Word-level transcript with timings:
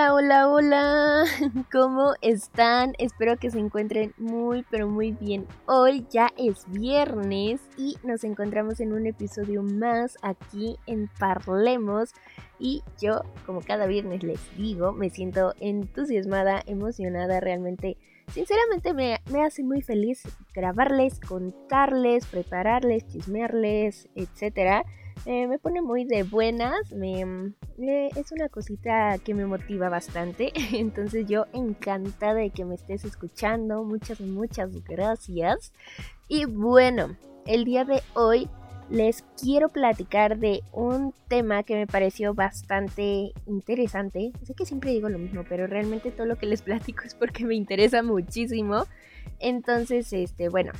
Hola, 0.00 0.14
hola, 0.14 0.48
hola, 0.48 1.24
¿cómo 1.70 2.14
están? 2.22 2.94
Espero 2.96 3.36
que 3.36 3.50
se 3.50 3.58
encuentren 3.58 4.14
muy, 4.16 4.64
pero 4.70 4.88
muy 4.88 5.12
bien. 5.12 5.46
Hoy 5.66 6.06
ya 6.08 6.30
es 6.38 6.64
viernes 6.68 7.60
y 7.76 7.98
nos 8.02 8.24
encontramos 8.24 8.80
en 8.80 8.94
un 8.94 9.06
episodio 9.06 9.62
más 9.62 10.16
aquí 10.22 10.78
en 10.86 11.10
Parlemos. 11.18 12.14
Y 12.58 12.82
yo, 12.98 13.24
como 13.44 13.60
cada 13.60 13.86
viernes 13.86 14.22
les 14.22 14.40
digo, 14.56 14.92
me 14.92 15.10
siento 15.10 15.52
entusiasmada, 15.60 16.62
emocionada, 16.64 17.38
realmente. 17.40 17.98
Sinceramente 18.32 18.94
me, 18.94 19.18
me 19.30 19.44
hace 19.44 19.62
muy 19.62 19.82
feliz 19.82 20.22
grabarles, 20.54 21.20
contarles, 21.20 22.24
prepararles, 22.24 23.06
chismearles, 23.06 24.08
etcétera 24.14 24.82
eh, 25.26 25.46
me 25.46 25.58
pone 25.58 25.82
muy 25.82 26.04
de 26.04 26.22
buenas, 26.22 26.92
me, 26.92 27.52
es 27.78 28.32
una 28.32 28.48
cosita 28.48 29.18
que 29.18 29.34
me 29.34 29.46
motiva 29.46 29.88
bastante, 29.88 30.52
entonces 30.72 31.26
yo 31.26 31.46
encantada 31.52 32.34
de 32.34 32.50
que 32.50 32.64
me 32.64 32.74
estés 32.74 33.04
escuchando, 33.04 33.84
muchas, 33.84 34.20
muchas 34.20 34.72
gracias. 34.84 35.72
Y 36.28 36.44
bueno, 36.44 37.16
el 37.46 37.64
día 37.64 37.84
de 37.84 38.02
hoy 38.14 38.48
les 38.90 39.22
quiero 39.40 39.68
platicar 39.68 40.38
de 40.38 40.62
un 40.72 41.14
tema 41.28 41.62
que 41.62 41.76
me 41.76 41.86
pareció 41.86 42.34
bastante 42.34 43.32
interesante. 43.46 44.32
Sé 44.42 44.54
que 44.54 44.66
siempre 44.66 44.90
digo 44.90 45.08
lo 45.08 45.18
mismo, 45.18 45.44
pero 45.48 45.66
realmente 45.66 46.10
todo 46.10 46.26
lo 46.26 46.36
que 46.36 46.46
les 46.46 46.62
platico 46.62 47.04
es 47.04 47.14
porque 47.14 47.44
me 47.44 47.54
interesa 47.54 48.02
muchísimo. 48.02 48.86
Entonces, 49.38 50.12
este, 50.12 50.48
bueno, 50.48 50.72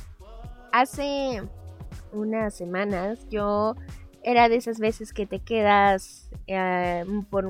hace 0.71 1.41
unas 2.11 2.53
semanas 2.53 3.27
yo 3.29 3.75
era 4.23 4.49
de 4.49 4.55
esas 4.55 4.79
veces 4.79 5.13
que 5.13 5.25
te 5.25 5.39
quedas 5.39 6.29
eh, 6.47 7.03
por, 7.29 7.49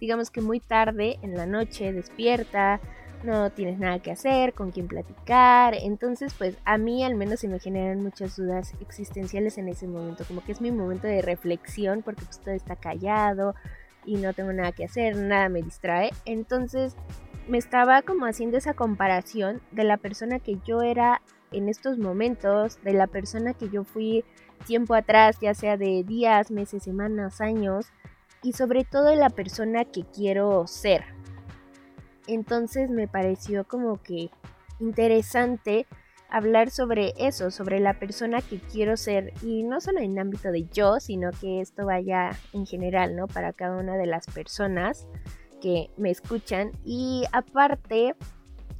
digamos 0.00 0.30
que 0.30 0.40
muy 0.40 0.60
tarde 0.60 1.18
en 1.22 1.34
la 1.36 1.46
noche, 1.46 1.92
despierta, 1.92 2.80
no 3.22 3.50
tienes 3.50 3.78
nada 3.78 4.00
que 4.00 4.10
hacer, 4.10 4.54
con 4.54 4.70
quién 4.70 4.88
platicar. 4.88 5.74
Entonces, 5.74 6.34
pues 6.36 6.56
a 6.64 6.78
mí 6.78 7.04
al 7.04 7.14
menos 7.14 7.40
se 7.40 7.48
me 7.48 7.58
generan 7.58 8.02
muchas 8.02 8.36
dudas 8.36 8.74
existenciales 8.80 9.58
en 9.58 9.68
ese 9.68 9.86
momento, 9.86 10.24
como 10.26 10.44
que 10.44 10.52
es 10.52 10.60
mi 10.60 10.70
momento 10.70 11.06
de 11.06 11.22
reflexión 11.22 12.02
porque 12.02 12.24
pues 12.24 12.40
todo 12.40 12.54
está 12.54 12.76
callado 12.76 13.54
y 14.04 14.16
no 14.16 14.32
tengo 14.32 14.52
nada 14.52 14.72
que 14.72 14.84
hacer, 14.84 15.16
nada 15.16 15.48
me 15.48 15.62
distrae. 15.62 16.10
Entonces, 16.24 16.96
me 17.48 17.58
estaba 17.58 18.02
como 18.02 18.26
haciendo 18.26 18.58
esa 18.58 18.74
comparación 18.74 19.60
de 19.72 19.84
la 19.84 19.96
persona 19.96 20.38
que 20.38 20.58
yo 20.66 20.82
era 20.82 21.22
en 21.50 21.68
estos 21.68 21.98
momentos, 21.98 22.82
de 22.82 22.92
la 22.92 23.06
persona 23.06 23.54
que 23.54 23.70
yo 23.70 23.84
fui 23.84 24.24
tiempo 24.58 24.94
atrás, 24.94 25.38
ya 25.40 25.54
sea 25.54 25.76
de 25.76 26.04
días, 26.04 26.50
meses, 26.50 26.82
semanas, 26.82 27.40
años, 27.40 27.86
y 28.42 28.52
sobre 28.52 28.84
todo 28.84 29.14
la 29.14 29.30
persona 29.30 29.84
que 29.84 30.04
quiero 30.04 30.66
ser. 30.66 31.04
Entonces 32.26 32.90
me 32.90 33.08
pareció 33.08 33.64
como 33.64 34.02
que 34.02 34.30
interesante 34.80 35.86
hablar 36.30 36.70
sobre 36.70 37.14
eso, 37.16 37.50
sobre 37.50 37.80
la 37.80 37.98
persona 37.98 38.42
que 38.42 38.58
quiero 38.58 38.96
ser 38.96 39.32
y 39.42 39.62
no 39.62 39.80
solo 39.80 40.00
en 40.00 40.12
el 40.12 40.18
ámbito 40.18 40.52
de 40.52 40.66
yo, 40.66 41.00
sino 41.00 41.30
que 41.30 41.60
esto 41.60 41.86
vaya 41.86 42.32
en 42.52 42.66
general, 42.66 43.16
¿no? 43.16 43.26
Para 43.26 43.52
cada 43.52 43.78
una 43.78 43.96
de 43.96 44.06
las 44.06 44.26
personas 44.26 45.06
que 45.60 45.90
me 45.96 46.10
escuchan 46.10 46.70
y 46.84 47.24
aparte 47.32 48.14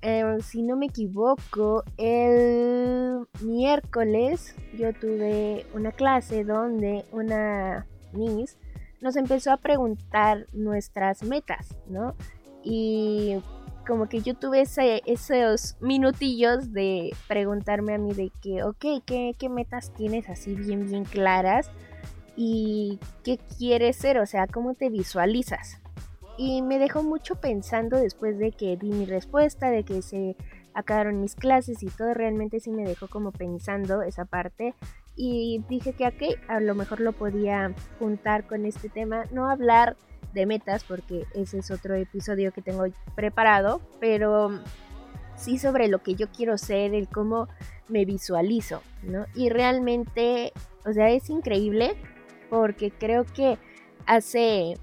Em, 0.00 0.40
si 0.40 0.62
no 0.62 0.76
me 0.76 0.86
equivoco, 0.86 1.82
el 1.96 3.26
miércoles 3.40 4.54
yo 4.76 4.92
tuve 4.92 5.66
una 5.74 5.90
clase 5.90 6.44
donde 6.44 7.04
una 7.10 7.86
Miss 8.12 8.56
nos 9.00 9.16
empezó 9.16 9.52
a 9.52 9.56
preguntar 9.56 10.46
nuestras 10.52 11.22
metas, 11.22 11.74
¿no? 11.88 12.14
Y 12.62 13.40
como 13.86 14.08
que 14.08 14.20
yo 14.20 14.34
tuve 14.34 14.62
esos 14.62 15.76
minutillos 15.80 16.72
de 16.72 17.14
preguntarme 17.26 17.94
a 17.94 17.98
mí 17.98 18.12
de 18.12 18.30
que, 18.40 18.62
ok, 18.62 19.02
¿qué, 19.04 19.34
¿qué 19.36 19.48
metas 19.48 19.92
tienes 19.94 20.28
así 20.28 20.54
bien, 20.54 20.86
bien 20.86 21.04
claras? 21.04 21.70
¿Y 22.36 23.00
qué 23.24 23.38
quieres 23.58 23.96
ser? 23.96 24.18
O 24.18 24.26
sea, 24.26 24.46
¿cómo 24.46 24.74
te 24.74 24.90
visualizas? 24.90 25.80
Y 26.38 26.62
me 26.62 26.78
dejó 26.78 27.02
mucho 27.02 27.34
pensando 27.34 27.98
después 27.98 28.38
de 28.38 28.52
que 28.52 28.76
di 28.76 28.92
mi 28.92 29.04
respuesta, 29.04 29.70
de 29.70 29.84
que 29.84 30.00
se 30.00 30.36
acabaron 30.72 31.20
mis 31.20 31.34
clases 31.34 31.82
y 31.82 31.86
todo, 31.86 32.14
realmente 32.14 32.60
sí 32.60 32.70
me 32.70 32.84
dejó 32.84 33.08
como 33.08 33.32
pensando 33.32 34.02
esa 34.02 34.24
parte 34.24 34.74
y 35.16 35.64
dije 35.68 35.94
que 35.94 36.06
aquí 36.06 36.36
a 36.46 36.60
lo 36.60 36.76
mejor 36.76 37.00
lo 37.00 37.12
podía 37.12 37.74
juntar 37.98 38.46
con 38.46 38.64
este 38.64 38.88
tema, 38.88 39.24
no 39.32 39.50
hablar 39.50 39.96
de 40.32 40.46
metas 40.46 40.84
porque 40.84 41.24
ese 41.34 41.58
es 41.58 41.72
otro 41.72 41.96
episodio 41.96 42.52
que 42.52 42.62
tengo 42.62 42.84
preparado, 43.16 43.80
pero 43.98 44.50
sí 45.34 45.58
sobre 45.58 45.88
lo 45.88 46.04
que 46.04 46.14
yo 46.14 46.28
quiero 46.30 46.56
ser, 46.56 46.94
el 46.94 47.08
cómo 47.08 47.48
me 47.88 48.04
visualizo, 48.04 48.82
¿no? 49.02 49.26
Y 49.34 49.48
realmente, 49.48 50.52
o 50.86 50.92
sea, 50.92 51.10
es 51.10 51.30
increíble 51.30 51.96
porque 52.48 52.92
creo 52.92 53.24
que 53.24 53.58
hace 54.06 54.74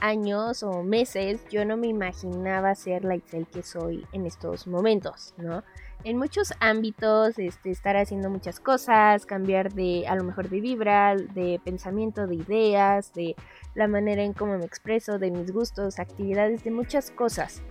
años 0.00 0.62
o 0.62 0.82
meses 0.82 1.44
yo 1.50 1.64
no 1.64 1.76
me 1.76 1.88
imaginaba 1.88 2.74
ser 2.74 3.04
la 3.04 3.14
Excel 3.14 3.46
que 3.46 3.62
soy 3.62 4.06
en 4.12 4.26
estos 4.26 4.66
momentos, 4.66 5.34
¿no? 5.36 5.62
En 6.04 6.16
muchos 6.16 6.52
ámbitos, 6.60 7.38
este, 7.38 7.70
estar 7.70 7.96
haciendo 7.96 8.30
muchas 8.30 8.60
cosas, 8.60 9.26
cambiar 9.26 9.72
de, 9.72 10.06
a 10.06 10.14
lo 10.14 10.22
mejor 10.22 10.48
de 10.48 10.60
vibra, 10.60 11.16
de 11.16 11.60
pensamiento, 11.64 12.28
de 12.28 12.36
ideas, 12.36 13.12
de 13.14 13.34
la 13.74 13.88
manera 13.88 14.22
en 14.22 14.32
cómo 14.32 14.56
me 14.56 14.64
expreso, 14.64 15.18
de 15.18 15.32
mis 15.32 15.52
gustos, 15.52 15.98
actividades, 15.98 16.62
de 16.62 16.70
muchas 16.70 17.10
cosas. 17.10 17.62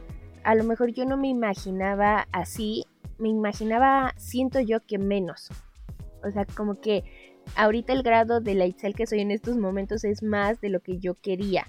A 0.43 0.55
lo 0.55 0.65
mejor 0.65 0.91
yo 0.91 1.05
no 1.05 1.15
me 1.15 1.29
imaginaba 1.29 2.27
así, 2.33 2.85
me 3.17 3.29
imaginaba, 3.29 4.13
siento 4.17 4.59
yo 4.59 4.85
que 4.85 4.97
menos. 4.97 5.49
O 6.21 6.29
sea, 6.31 6.45
como 6.45 6.75
que 6.81 7.05
ahorita 7.55 7.93
el 7.93 8.03
grado 8.03 8.41
de 8.41 8.55
la 8.55 8.65
Excel 8.65 8.93
que 8.93 9.07
soy 9.07 9.21
en 9.21 9.31
estos 9.31 9.55
momentos 9.55 10.03
es 10.03 10.21
más 10.21 10.59
de 10.59 10.69
lo 10.69 10.81
que 10.81 10.97
yo 10.97 11.15
quería. 11.15 11.65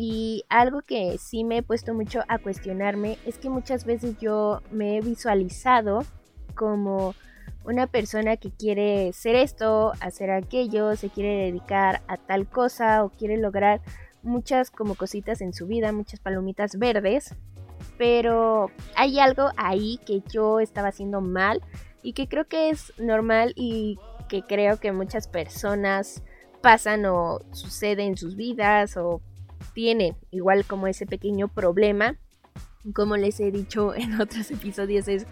Y 0.00 0.44
algo 0.48 0.82
que 0.82 1.18
sí 1.18 1.42
me 1.42 1.58
he 1.58 1.62
puesto 1.64 1.92
mucho 1.92 2.20
a 2.28 2.38
cuestionarme 2.38 3.18
es 3.26 3.36
que 3.36 3.50
muchas 3.50 3.84
veces 3.84 4.16
yo 4.20 4.62
me 4.70 4.96
he 4.96 5.00
visualizado 5.00 6.04
como 6.54 7.16
una 7.64 7.88
persona 7.88 8.36
que 8.36 8.52
quiere 8.52 9.12
ser 9.12 9.34
esto, 9.34 9.92
hacer 9.98 10.30
aquello, 10.30 10.94
se 10.94 11.08
quiere 11.08 11.46
dedicar 11.46 12.02
a 12.06 12.16
tal 12.16 12.46
cosa 12.46 13.02
o 13.02 13.08
quiere 13.08 13.38
lograr 13.38 13.80
muchas 14.22 14.70
como 14.70 14.94
cositas 14.94 15.40
en 15.40 15.52
su 15.52 15.66
vida, 15.66 15.90
muchas 15.90 16.20
palomitas 16.20 16.78
verdes, 16.78 17.34
pero 17.98 18.70
hay 18.94 19.18
algo 19.18 19.50
ahí 19.56 19.98
que 20.06 20.22
yo 20.30 20.60
estaba 20.60 20.90
haciendo 20.90 21.20
mal 21.20 21.60
y 22.04 22.12
que 22.12 22.28
creo 22.28 22.46
que 22.46 22.70
es 22.70 22.92
normal 22.98 23.52
y 23.56 23.98
que 24.28 24.42
creo 24.42 24.78
que 24.78 24.92
muchas 24.92 25.26
personas 25.26 26.22
pasan 26.62 27.04
o 27.04 27.40
sucede 27.50 28.04
en 28.04 28.16
sus 28.16 28.36
vidas 28.36 28.96
o 28.96 29.22
tienen 29.74 30.16
igual 30.30 30.64
como 30.64 30.86
ese 30.86 31.06
pequeño 31.06 31.48
problema. 31.48 32.16
Como 32.94 33.16
les 33.16 33.40
he 33.40 33.50
dicho 33.50 33.94
en 33.96 34.20
otros 34.20 34.50
episodios 34.50 35.08
es 35.08 35.26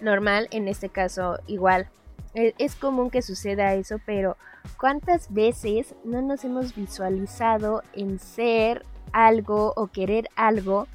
normal, 0.00 0.48
en 0.50 0.68
este 0.68 0.88
caso 0.88 1.38
igual. 1.46 1.88
E, 2.34 2.54
es 2.58 2.76
común 2.76 3.10
que 3.10 3.22
suceda 3.22 3.74
eso, 3.74 4.00
pero 4.06 4.36
¿cuántas 4.78 5.32
veces 5.32 5.94
no 6.04 6.22
nos 6.22 6.44
hemos 6.44 6.74
visualizado 6.74 7.82
en 7.92 8.18
ser 8.18 8.84
algo 9.12 9.72
o 9.76 9.88
querer 9.88 10.28
algo, 10.36 10.86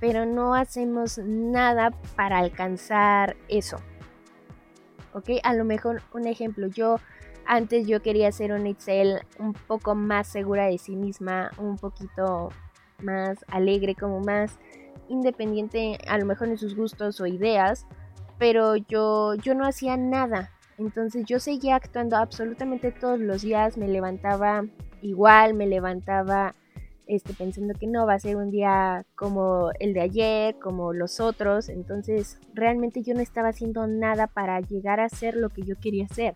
pero 0.00 0.26
no 0.26 0.54
hacemos 0.54 1.18
nada 1.18 1.90
para 2.16 2.38
alcanzar 2.38 3.36
eso? 3.48 3.78
¿Ok? 5.14 5.30
A 5.42 5.54
lo 5.54 5.64
mejor 5.64 6.02
un 6.12 6.26
ejemplo, 6.26 6.66
yo 6.66 6.98
antes 7.46 7.86
yo 7.86 8.02
quería 8.02 8.30
ser 8.32 8.52
una 8.52 8.68
Excel 8.68 9.20
un 9.38 9.52
poco 9.52 9.94
más 9.94 10.26
segura 10.26 10.66
de 10.66 10.78
sí 10.78 10.96
misma, 10.96 11.50
un 11.58 11.76
poquito 11.76 12.50
más 13.02 13.44
alegre, 13.48 13.94
como 13.94 14.20
más 14.20 14.58
independiente 15.08 15.98
a 16.08 16.18
lo 16.18 16.26
mejor 16.26 16.48
en 16.48 16.58
sus 16.58 16.74
gustos 16.74 17.20
o 17.20 17.26
ideas, 17.26 17.86
pero 18.38 18.76
yo, 18.76 19.34
yo 19.34 19.54
no 19.54 19.66
hacía 19.66 19.96
nada. 19.96 20.50
Entonces 20.78 21.24
yo 21.24 21.38
seguía 21.38 21.76
actuando 21.76 22.16
absolutamente 22.16 22.90
todos 22.90 23.20
los 23.20 23.42
días, 23.42 23.76
me 23.76 23.88
levantaba 23.88 24.64
igual, 25.02 25.54
me 25.54 25.66
levantaba 25.66 26.54
este, 27.06 27.34
pensando 27.34 27.74
que 27.78 27.86
no 27.86 28.06
va 28.06 28.14
a 28.14 28.18
ser 28.18 28.36
un 28.36 28.50
día 28.50 29.04
como 29.14 29.70
el 29.78 29.92
de 29.92 30.00
ayer, 30.00 30.58
como 30.58 30.92
los 30.92 31.20
otros. 31.20 31.68
Entonces 31.68 32.40
realmente 32.54 33.02
yo 33.02 33.14
no 33.14 33.20
estaba 33.20 33.48
haciendo 33.48 33.86
nada 33.86 34.26
para 34.26 34.60
llegar 34.60 35.00
a 35.00 35.08
ser 35.08 35.36
lo 35.36 35.50
que 35.50 35.62
yo 35.62 35.76
quería 35.78 36.08
ser. 36.08 36.34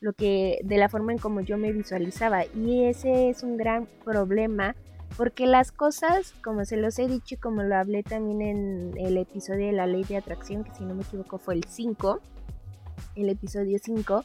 Lo 0.00 0.12
que 0.12 0.58
de 0.64 0.76
la 0.76 0.88
forma 0.88 1.12
en 1.12 1.18
como 1.18 1.40
yo 1.40 1.56
me 1.56 1.72
visualizaba 1.72 2.44
y 2.46 2.84
ese 2.84 3.30
es 3.30 3.42
un 3.42 3.56
gran 3.56 3.86
problema 4.04 4.74
porque 5.16 5.46
las 5.46 5.70
cosas, 5.70 6.34
como 6.42 6.64
se 6.64 6.76
los 6.76 6.98
he 6.98 7.06
dicho 7.06 7.36
y 7.36 7.38
como 7.38 7.62
lo 7.62 7.76
hablé 7.76 8.02
también 8.02 8.42
en 8.42 8.94
el 8.98 9.16
episodio 9.16 9.66
de 9.66 9.72
la 9.72 9.86
ley 9.86 10.02
de 10.04 10.16
atracción, 10.16 10.64
que 10.64 10.74
si 10.74 10.84
no 10.84 10.94
me 10.94 11.02
equivoco 11.02 11.38
fue 11.38 11.54
el 11.54 11.64
5, 11.64 12.20
el 13.14 13.28
episodio 13.28 13.78
5, 13.80 14.24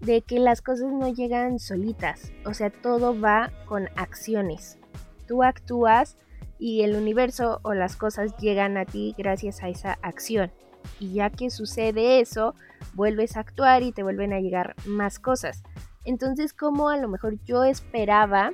de 0.00 0.22
que 0.22 0.38
las 0.38 0.62
cosas 0.62 0.92
no 0.92 1.12
llegan 1.12 1.58
solitas, 1.58 2.32
o 2.44 2.54
sea, 2.54 2.70
todo 2.70 3.18
va 3.18 3.50
con 3.66 3.88
acciones. 3.96 4.78
Tú 5.26 5.42
actúas 5.42 6.16
y 6.58 6.82
el 6.82 6.94
universo 6.94 7.58
o 7.62 7.74
las 7.74 7.96
cosas 7.96 8.36
llegan 8.36 8.76
a 8.76 8.84
ti 8.84 9.14
gracias 9.18 9.62
a 9.62 9.68
esa 9.68 9.98
acción. 10.02 10.52
Y 10.98 11.14
ya 11.14 11.30
que 11.30 11.50
sucede 11.50 12.20
eso, 12.20 12.54
vuelves 12.94 13.36
a 13.36 13.40
actuar 13.40 13.82
y 13.82 13.92
te 13.92 14.02
vuelven 14.02 14.32
a 14.32 14.40
llegar 14.40 14.74
más 14.86 15.18
cosas. 15.18 15.62
Entonces, 16.04 16.52
como 16.52 16.88
a 16.88 16.96
lo 16.96 17.08
mejor 17.08 17.38
yo 17.44 17.64
esperaba 17.64 18.52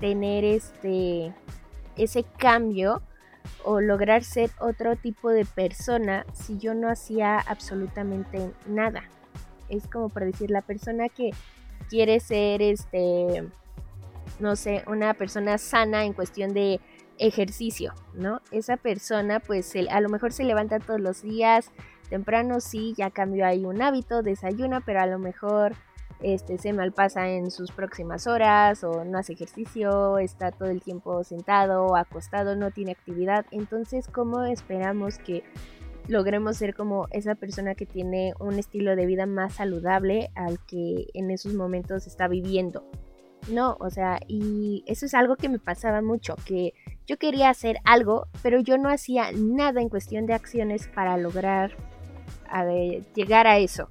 tener 0.00 0.44
este 0.44 1.32
ese 1.96 2.24
cambio 2.38 3.02
o 3.64 3.80
lograr 3.80 4.24
ser 4.24 4.50
otro 4.58 4.96
tipo 4.96 5.30
de 5.30 5.44
persona 5.44 6.24
si 6.32 6.58
yo 6.58 6.74
no 6.74 6.88
hacía 6.90 7.38
absolutamente 7.38 8.50
nada. 8.66 9.04
Es 9.68 9.86
como 9.86 10.08
por 10.08 10.24
decir 10.24 10.50
la 10.50 10.62
persona 10.62 11.08
que 11.08 11.30
quiere 11.88 12.20
ser 12.20 12.62
este 12.62 13.44
no 14.40 14.56
sé, 14.56 14.82
una 14.86 15.14
persona 15.14 15.58
sana 15.58 16.04
en 16.04 16.14
cuestión 16.14 16.52
de 16.52 16.80
ejercicio, 17.18 17.94
¿no? 18.14 18.40
Esa 18.50 18.76
persona 18.76 19.40
pues 19.40 19.72
a 19.90 20.00
lo 20.00 20.08
mejor 20.08 20.32
se 20.32 20.44
levanta 20.44 20.80
todos 20.80 21.00
los 21.00 21.22
días, 21.22 21.70
temprano 22.08 22.60
sí, 22.60 22.94
ya 22.96 23.10
cambió 23.10 23.46
ahí 23.46 23.64
un 23.64 23.80
hábito, 23.80 24.22
desayuna, 24.22 24.80
pero 24.80 25.00
a 25.00 25.06
lo 25.06 25.18
mejor 25.18 25.74
este, 26.22 26.58
se 26.58 26.72
malpasa 26.72 27.28
en 27.28 27.50
sus 27.50 27.72
próximas 27.72 28.26
horas 28.26 28.84
o 28.84 29.04
no 29.04 29.18
hace 29.18 29.32
ejercicio, 29.32 30.18
está 30.18 30.52
todo 30.52 30.68
el 30.68 30.80
tiempo 30.80 31.24
sentado 31.24 31.96
acostado, 31.96 32.54
no 32.54 32.70
tiene 32.70 32.92
actividad. 32.92 33.44
Entonces, 33.50 34.06
¿cómo 34.06 34.44
esperamos 34.44 35.18
que 35.18 35.42
logremos 36.08 36.56
ser 36.56 36.74
como 36.74 37.08
esa 37.10 37.34
persona 37.34 37.74
que 37.74 37.86
tiene 37.86 38.34
un 38.38 38.58
estilo 38.58 38.94
de 38.94 39.06
vida 39.06 39.26
más 39.26 39.54
saludable 39.54 40.30
al 40.34 40.58
que 40.66 41.08
en 41.14 41.30
esos 41.30 41.54
momentos 41.54 42.06
está 42.06 42.28
viviendo? 42.28 42.84
No, 43.48 43.76
o 43.80 43.90
sea, 43.90 44.20
y 44.28 44.84
eso 44.86 45.06
es 45.06 45.14
algo 45.14 45.36
que 45.36 45.48
me 45.48 45.58
pasaba 45.58 46.00
mucho, 46.00 46.36
que 46.44 46.74
yo 47.06 47.18
quería 47.18 47.50
hacer 47.50 47.78
algo, 47.84 48.26
pero 48.42 48.60
yo 48.60 48.78
no 48.78 48.88
hacía 48.88 49.32
nada 49.32 49.80
en 49.80 49.88
cuestión 49.88 50.26
de 50.26 50.34
acciones 50.34 50.86
para 50.86 51.16
lograr 51.16 51.72
llegar 53.14 53.46
a 53.46 53.58
eso. 53.58 53.88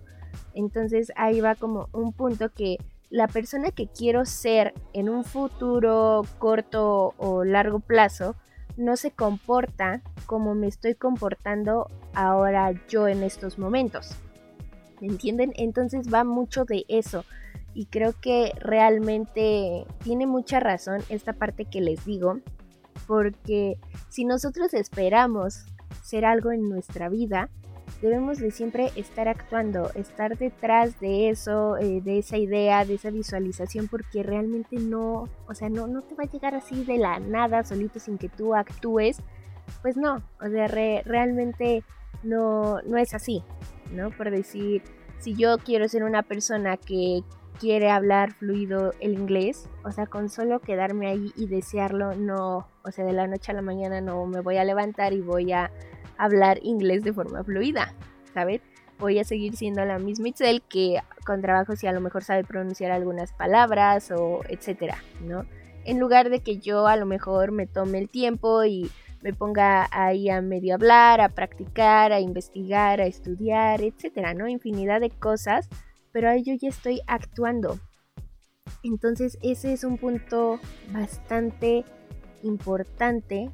Entonces 0.54 1.12
ahí 1.16 1.42
va 1.42 1.56
como 1.56 1.90
un 1.92 2.14
punto 2.14 2.50
que 2.50 2.78
la 3.10 3.28
persona 3.28 3.72
que 3.72 3.88
quiero 3.88 4.26
ser 4.26 4.74
en 4.94 5.10
un 5.10 5.26
futuro 5.26 6.22
corto 6.40 7.14
o 7.18 7.44
largo 7.44 7.80
plazo 7.80 8.36
no 8.78 8.96
se 8.96 9.12
comporta 9.12 10.02
como 10.26 10.56
me 10.56 10.68
estoy 10.68 10.96
comportando 10.96 11.88
ahora 12.14 12.72
yo 12.88 13.08
en 13.08 13.24
estos 13.24 13.60
momentos. 13.60 14.16
¿Me 15.02 15.08
entienden? 15.08 15.52
Entonces 15.56 16.14
va 16.14 16.24
mucho 16.24 16.64
de 16.64 16.86
eso. 16.88 17.26
Y 17.74 17.86
creo 17.86 18.14
que 18.20 18.52
realmente 18.60 19.86
tiene 20.04 20.28
mucha 20.28 20.60
razón 20.60 21.02
esta 21.10 21.34
parte 21.34 21.66
que 21.66 21.82
les 21.82 22.06
digo. 22.06 22.40
Porque 23.08 23.78
si 24.10 24.26
nosotros 24.26 24.74
esperamos 24.74 25.66
ser 26.04 26.26
algo 26.26 26.52
en 26.52 26.70
nuestra 26.70 27.10
vida, 27.10 27.50
debemos 28.02 28.40
de 28.40 28.52
siempre 28.52 28.92
estar 28.96 29.28
actuando, 29.28 29.92
estar 29.96 30.38
detrás 30.38 31.00
de 31.00 31.30
eso, 31.30 31.78
eh, 31.78 32.02
de 32.02 32.20
esa 32.20 32.38
idea, 32.38 32.86
de 32.86 32.96
esa 32.96 33.10
visualización, 33.10 33.88
porque 33.88 34.24
realmente 34.24 34.78
no, 34.78 35.28
o 35.48 35.54
sea, 35.54 35.70
no, 35.70 35.88
no 35.88 36.02
te 36.02 36.16
va 36.16 36.24
a 36.24 36.28
llegar 36.32 36.56
así 36.56 36.84
de 36.84 36.98
la 36.98 37.20
nada, 37.20 37.64
solito, 37.64 38.00
sin 38.00 38.18
que 38.18 38.30
tú 38.30 38.56
actúes. 38.56 39.18
Pues 39.82 39.98
no, 39.98 40.24
o 40.42 40.50
sea, 40.50 40.68
realmente 40.68 41.84
no, 42.24 42.82
no 42.82 42.98
es 42.98 43.14
así, 43.14 43.44
¿no? 43.92 44.10
Por 44.12 44.32
decir, 44.32 44.84
si 45.20 45.36
yo 45.36 45.58
quiero 45.60 45.88
ser 45.88 46.04
una 46.04 46.24
persona 46.24 46.78
que 46.78 47.24
quiere 47.62 47.92
hablar 47.92 48.32
fluido 48.34 48.92
el 49.00 49.14
inglés, 49.14 49.70
o 49.84 49.92
sea, 49.92 50.08
con 50.08 50.30
solo 50.30 50.62
quedarme 50.62 51.10
ahí 51.10 51.32
y 51.38 51.46
desearlo, 51.46 52.16
no, 52.16 52.68
o 52.84 52.92
sea, 52.92 53.06
de 53.06 53.14
la 53.14 53.28
noche 53.28 53.52
a 53.52 53.56
la 53.56 53.62
mañana 53.62 54.02
no 54.02 54.26
me 54.26 54.42
voy 54.42 54.58
a 54.58 54.64
levantar 54.64 55.14
y 55.14 55.22
voy 55.22 55.52
a 55.52 55.70
hablar 56.18 56.58
inglés 56.64 57.04
de 57.04 57.14
forma 57.14 57.44
fluida, 57.44 57.94
¿sabes? 58.34 58.62
Voy 58.98 59.20
a 59.20 59.24
seguir 59.24 59.56
siendo 59.56 59.86
la 59.86 60.00
misma 60.00 60.30
Itzel 60.30 60.64
que 60.64 60.98
con 61.24 61.44
trabajo 61.44 61.76
si 61.76 61.86
a 61.86 61.92
lo 61.92 62.02
mejor 62.02 62.24
sabe 62.24 62.44
pronunciar 62.44 62.92
algunas 62.92 63.32
palabras 63.32 64.10
o 64.10 64.42
etcétera, 64.50 64.98
¿no? 65.24 65.46
En 65.86 66.00
lugar 66.00 66.32
de 66.32 66.40
que 66.40 66.58
yo 66.58 66.88
a 66.88 66.96
lo 66.96 67.06
mejor 67.06 67.52
me 67.52 67.68
tome 67.68 68.00
el 68.00 68.10
tiempo 68.10 68.64
y 68.64 68.90
me 69.22 69.34
ponga 69.34 69.88
ahí 69.92 70.32
a 70.32 70.42
medio 70.42 70.74
hablar, 70.74 71.22
a 71.22 71.30
practicar, 71.30 72.12
a 72.12 72.22
investigar, 72.22 73.02
a 73.02 73.06
estudiar, 73.06 73.82
etcétera, 73.82 74.34
¿no? 74.34 74.48
Infinidad 74.48 75.00
de 75.00 75.12
cosas, 75.12 75.70
pero 76.12 76.30
ahí 76.30 76.44
yo 76.44 76.54
ya 76.54 76.70
estoy 76.70 77.02
actuando. 77.08 77.80
Entonces 78.84 79.38
ese 79.42 79.74
es 79.74 79.84
un 79.84 79.98
punto 79.98 80.60
bastante 80.92 81.84
importante 82.44 83.52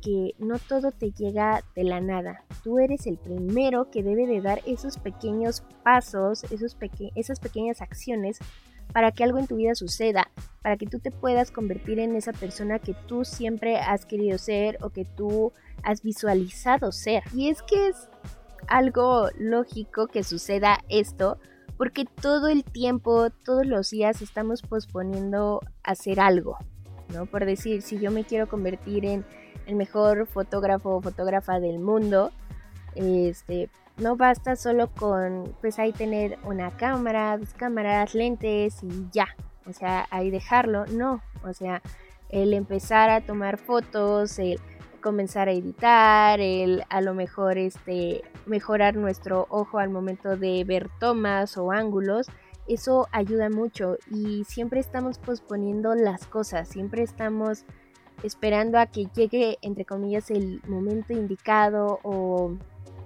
que 0.00 0.34
no 0.38 0.58
todo 0.58 0.92
te 0.92 1.10
llega 1.10 1.64
de 1.74 1.84
la 1.84 2.00
nada. 2.00 2.44
Tú 2.62 2.78
eres 2.78 3.06
el 3.06 3.18
primero 3.18 3.90
que 3.90 4.02
debe 4.02 4.26
de 4.26 4.40
dar 4.40 4.60
esos 4.66 4.98
pequeños 4.98 5.62
pasos, 5.82 6.44
esos 6.44 6.76
esas 7.14 7.40
pequeñas 7.40 7.82
acciones 7.82 8.38
para 8.92 9.12
que 9.12 9.24
algo 9.24 9.38
en 9.38 9.46
tu 9.46 9.56
vida 9.56 9.74
suceda, 9.74 10.30
para 10.62 10.76
que 10.76 10.86
tú 10.86 10.98
te 10.98 11.10
puedas 11.10 11.50
convertir 11.50 11.98
en 11.98 12.16
esa 12.16 12.32
persona 12.32 12.78
que 12.78 12.94
tú 13.06 13.24
siempre 13.24 13.76
has 13.76 14.06
querido 14.06 14.38
ser 14.38 14.78
o 14.80 14.90
que 14.90 15.04
tú 15.04 15.52
has 15.82 16.02
visualizado 16.02 16.92
ser. 16.92 17.22
Y 17.34 17.50
es 17.50 17.62
que 17.62 17.88
es 17.88 18.08
algo 18.66 19.28
lógico 19.38 20.06
que 20.08 20.24
suceda 20.24 20.78
esto, 20.88 21.38
porque 21.78 22.04
todo 22.04 22.48
el 22.48 22.64
tiempo, 22.64 23.30
todos 23.30 23.64
los 23.64 23.88
días 23.90 24.20
estamos 24.20 24.60
posponiendo 24.60 25.60
hacer 25.82 26.20
algo, 26.20 26.58
¿no? 27.14 27.24
Por 27.24 27.46
decir, 27.46 27.80
si 27.80 27.98
yo 27.98 28.10
me 28.10 28.24
quiero 28.24 28.48
convertir 28.48 29.06
en 29.06 29.24
el 29.68 29.76
mejor 29.76 30.26
fotógrafo 30.26 30.96
o 30.96 31.00
fotógrafa 31.00 31.60
del 31.60 31.78
mundo. 31.78 32.32
Este, 32.94 33.70
no 33.98 34.16
basta 34.16 34.56
solo 34.56 34.88
con, 34.88 35.54
pues 35.60 35.78
ahí 35.78 35.92
tener 35.92 36.38
una 36.42 36.70
cámara, 36.70 37.36
dos 37.36 37.52
cámaras, 37.54 38.14
lentes 38.14 38.82
y 38.82 39.06
ya. 39.12 39.28
O 39.66 39.72
sea, 39.72 40.06
ahí 40.10 40.30
dejarlo. 40.30 40.86
No, 40.86 41.22
o 41.44 41.52
sea, 41.52 41.82
el 42.30 42.54
empezar 42.54 43.10
a 43.10 43.20
tomar 43.20 43.58
fotos, 43.58 44.38
el 44.38 44.58
comenzar 45.00 45.48
a 45.48 45.52
editar, 45.52 46.40
el 46.40 46.84
a 46.88 47.00
lo 47.00 47.14
mejor 47.14 47.58
este 47.58 48.22
mejorar 48.46 48.96
nuestro 48.96 49.46
ojo 49.50 49.78
al 49.78 49.90
momento 49.90 50.36
de 50.36 50.64
ver 50.64 50.88
tomas 50.98 51.56
o 51.56 51.70
ángulos, 51.70 52.26
eso 52.66 53.08
ayuda 53.12 53.48
mucho 53.48 53.96
y 54.10 54.44
siempre 54.44 54.80
estamos 54.80 55.18
posponiendo 55.18 55.94
las 55.94 56.26
cosas, 56.26 56.68
siempre 56.68 57.02
estamos 57.02 57.64
esperando 58.22 58.78
a 58.78 58.86
que 58.86 59.06
llegue, 59.14 59.58
entre 59.62 59.84
comillas, 59.84 60.30
el 60.30 60.60
momento 60.66 61.12
indicado 61.12 62.00
o 62.02 62.56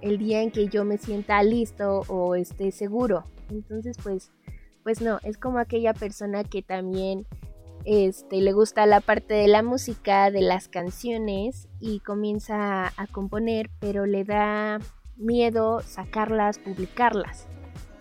el 0.01 0.17
día 0.17 0.41
en 0.41 0.51
que 0.51 0.67
yo 0.67 0.83
me 0.83 0.97
sienta 0.97 1.41
listo 1.43 2.01
o 2.07 2.35
esté 2.35 2.71
seguro. 2.71 3.23
Entonces, 3.49 3.97
pues, 4.03 4.31
pues 4.83 5.01
no, 5.01 5.19
es 5.23 5.37
como 5.37 5.59
aquella 5.59 5.93
persona 5.93 6.43
que 6.43 6.61
también 6.61 7.25
este, 7.85 8.41
le 8.41 8.53
gusta 8.53 8.85
la 8.85 9.01
parte 9.01 9.33
de 9.33 9.47
la 9.47 9.63
música, 9.63 10.31
de 10.31 10.41
las 10.41 10.67
canciones 10.67 11.67
y 11.79 11.99
comienza 11.99 12.87
a 12.87 13.07
componer, 13.07 13.69
pero 13.79 14.05
le 14.05 14.23
da 14.23 14.79
miedo 15.17 15.81
sacarlas, 15.81 16.59
publicarlas. 16.59 17.47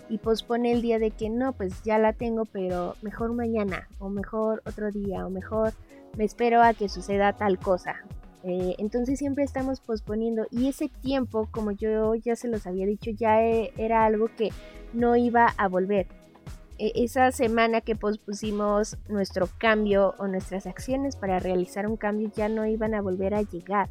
Y 0.08 0.18
pospone 0.18 0.72
el 0.72 0.82
día 0.82 0.98
de 0.98 1.10
que 1.10 1.30
no, 1.30 1.52
pues 1.52 1.82
ya 1.82 1.98
la 1.98 2.12
tengo, 2.12 2.44
pero 2.44 2.96
mejor 3.02 3.32
mañana, 3.32 3.88
o 3.98 4.08
mejor 4.08 4.62
otro 4.66 4.90
día, 4.90 5.26
o 5.26 5.30
mejor 5.30 5.72
me 6.16 6.24
espero 6.24 6.62
a 6.62 6.74
que 6.74 6.88
suceda 6.88 7.32
tal 7.32 7.58
cosa. 7.58 7.96
Eh, 8.44 8.74
entonces 8.78 9.18
siempre 9.18 9.44
estamos 9.44 9.80
posponiendo 9.80 10.46
y 10.50 10.68
ese 10.68 10.88
tiempo, 10.88 11.48
como 11.50 11.70
yo 11.70 12.14
ya 12.16 12.34
se 12.36 12.48
los 12.48 12.66
había 12.66 12.86
dicho, 12.86 13.10
ya 13.10 13.42
e, 13.42 13.72
era 13.76 14.04
algo 14.04 14.28
que 14.36 14.50
no 14.92 15.16
iba 15.16 15.46
a 15.56 15.68
volver. 15.68 16.06
E, 16.82 17.04
esa 17.04 17.30
semana 17.30 17.80
que 17.80 17.94
pospusimos 17.94 18.98
nuestro 19.08 19.48
cambio 19.58 20.16
o 20.18 20.26
nuestras 20.26 20.66
acciones 20.66 21.14
para 21.14 21.38
realizar 21.38 21.86
un 21.86 21.96
cambio 21.96 22.32
ya 22.34 22.48
no 22.48 22.66
iban 22.66 22.92
a 22.94 23.00
volver 23.00 23.34
a 23.34 23.42
llegar. 23.42 23.88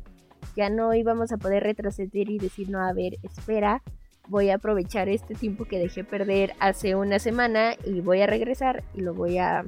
Ya 0.57 0.69
no 0.69 0.93
íbamos 0.93 1.31
a 1.31 1.37
poder 1.37 1.63
retroceder 1.63 2.29
y 2.29 2.37
decir, 2.37 2.69
no, 2.69 2.81
a 2.81 2.91
ver, 2.91 3.13
espera, 3.23 3.81
voy 4.27 4.49
a 4.49 4.55
aprovechar 4.55 5.07
este 5.07 5.35
tiempo 5.35 5.63
que 5.63 5.79
dejé 5.79 6.03
perder 6.03 6.51
hace 6.59 6.95
una 6.95 7.19
semana 7.19 7.75
y 7.85 8.01
voy 8.01 8.23
a 8.23 8.27
regresar 8.27 8.83
y 8.93 8.99
lo 8.99 9.13
voy 9.13 9.37
a 9.37 9.63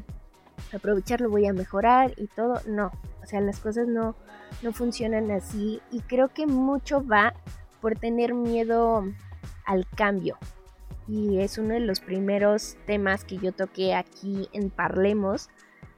aprovecharlo, 0.73 1.29
voy 1.29 1.45
a 1.45 1.53
mejorar 1.53 2.13
y 2.17 2.27
todo. 2.27 2.59
No, 2.67 2.91
o 3.23 3.25
sea, 3.25 3.39
las 3.39 3.61
cosas 3.61 3.87
no, 3.87 4.17
no 4.61 4.73
funcionan 4.73 5.31
así 5.31 5.81
y 5.91 6.01
creo 6.01 6.27
que 6.27 6.45
mucho 6.45 7.01
va 7.07 7.33
por 7.79 7.97
tener 7.97 8.33
miedo 8.33 9.05
al 9.65 9.87
cambio. 9.95 10.37
Y 11.07 11.39
es 11.39 11.57
uno 11.57 11.73
de 11.73 11.79
los 11.79 11.99
primeros 11.99 12.77
temas 12.85 13.25
que 13.25 13.37
yo 13.37 13.51
toqué 13.51 13.93
aquí 13.93 14.49
en 14.53 14.69
Parlemos, 14.69 15.49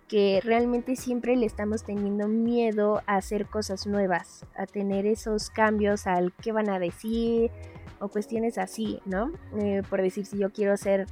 que 0.07 0.39
realmente 0.43 0.95
siempre 0.95 1.35
le 1.35 1.45
estamos 1.45 1.83
teniendo 1.83 2.27
miedo 2.27 3.01
a 3.07 3.15
hacer 3.15 3.47
cosas 3.47 3.88
nuevas, 3.88 4.45
a 4.55 4.65
tener 4.65 5.05
esos 5.05 5.50
cambios 5.50 6.05
al 6.07 6.33
qué 6.41 6.51
van 6.51 6.69
a 6.69 6.79
decir 6.79 7.51
o 8.00 8.09
cuestiones 8.09 8.57
así, 8.57 9.00
¿no? 9.05 9.31
Eh, 9.59 9.81
por 9.89 10.01
decir, 10.01 10.25
si 10.25 10.38
yo 10.38 10.51
quiero 10.51 10.77
ser, 10.77 11.07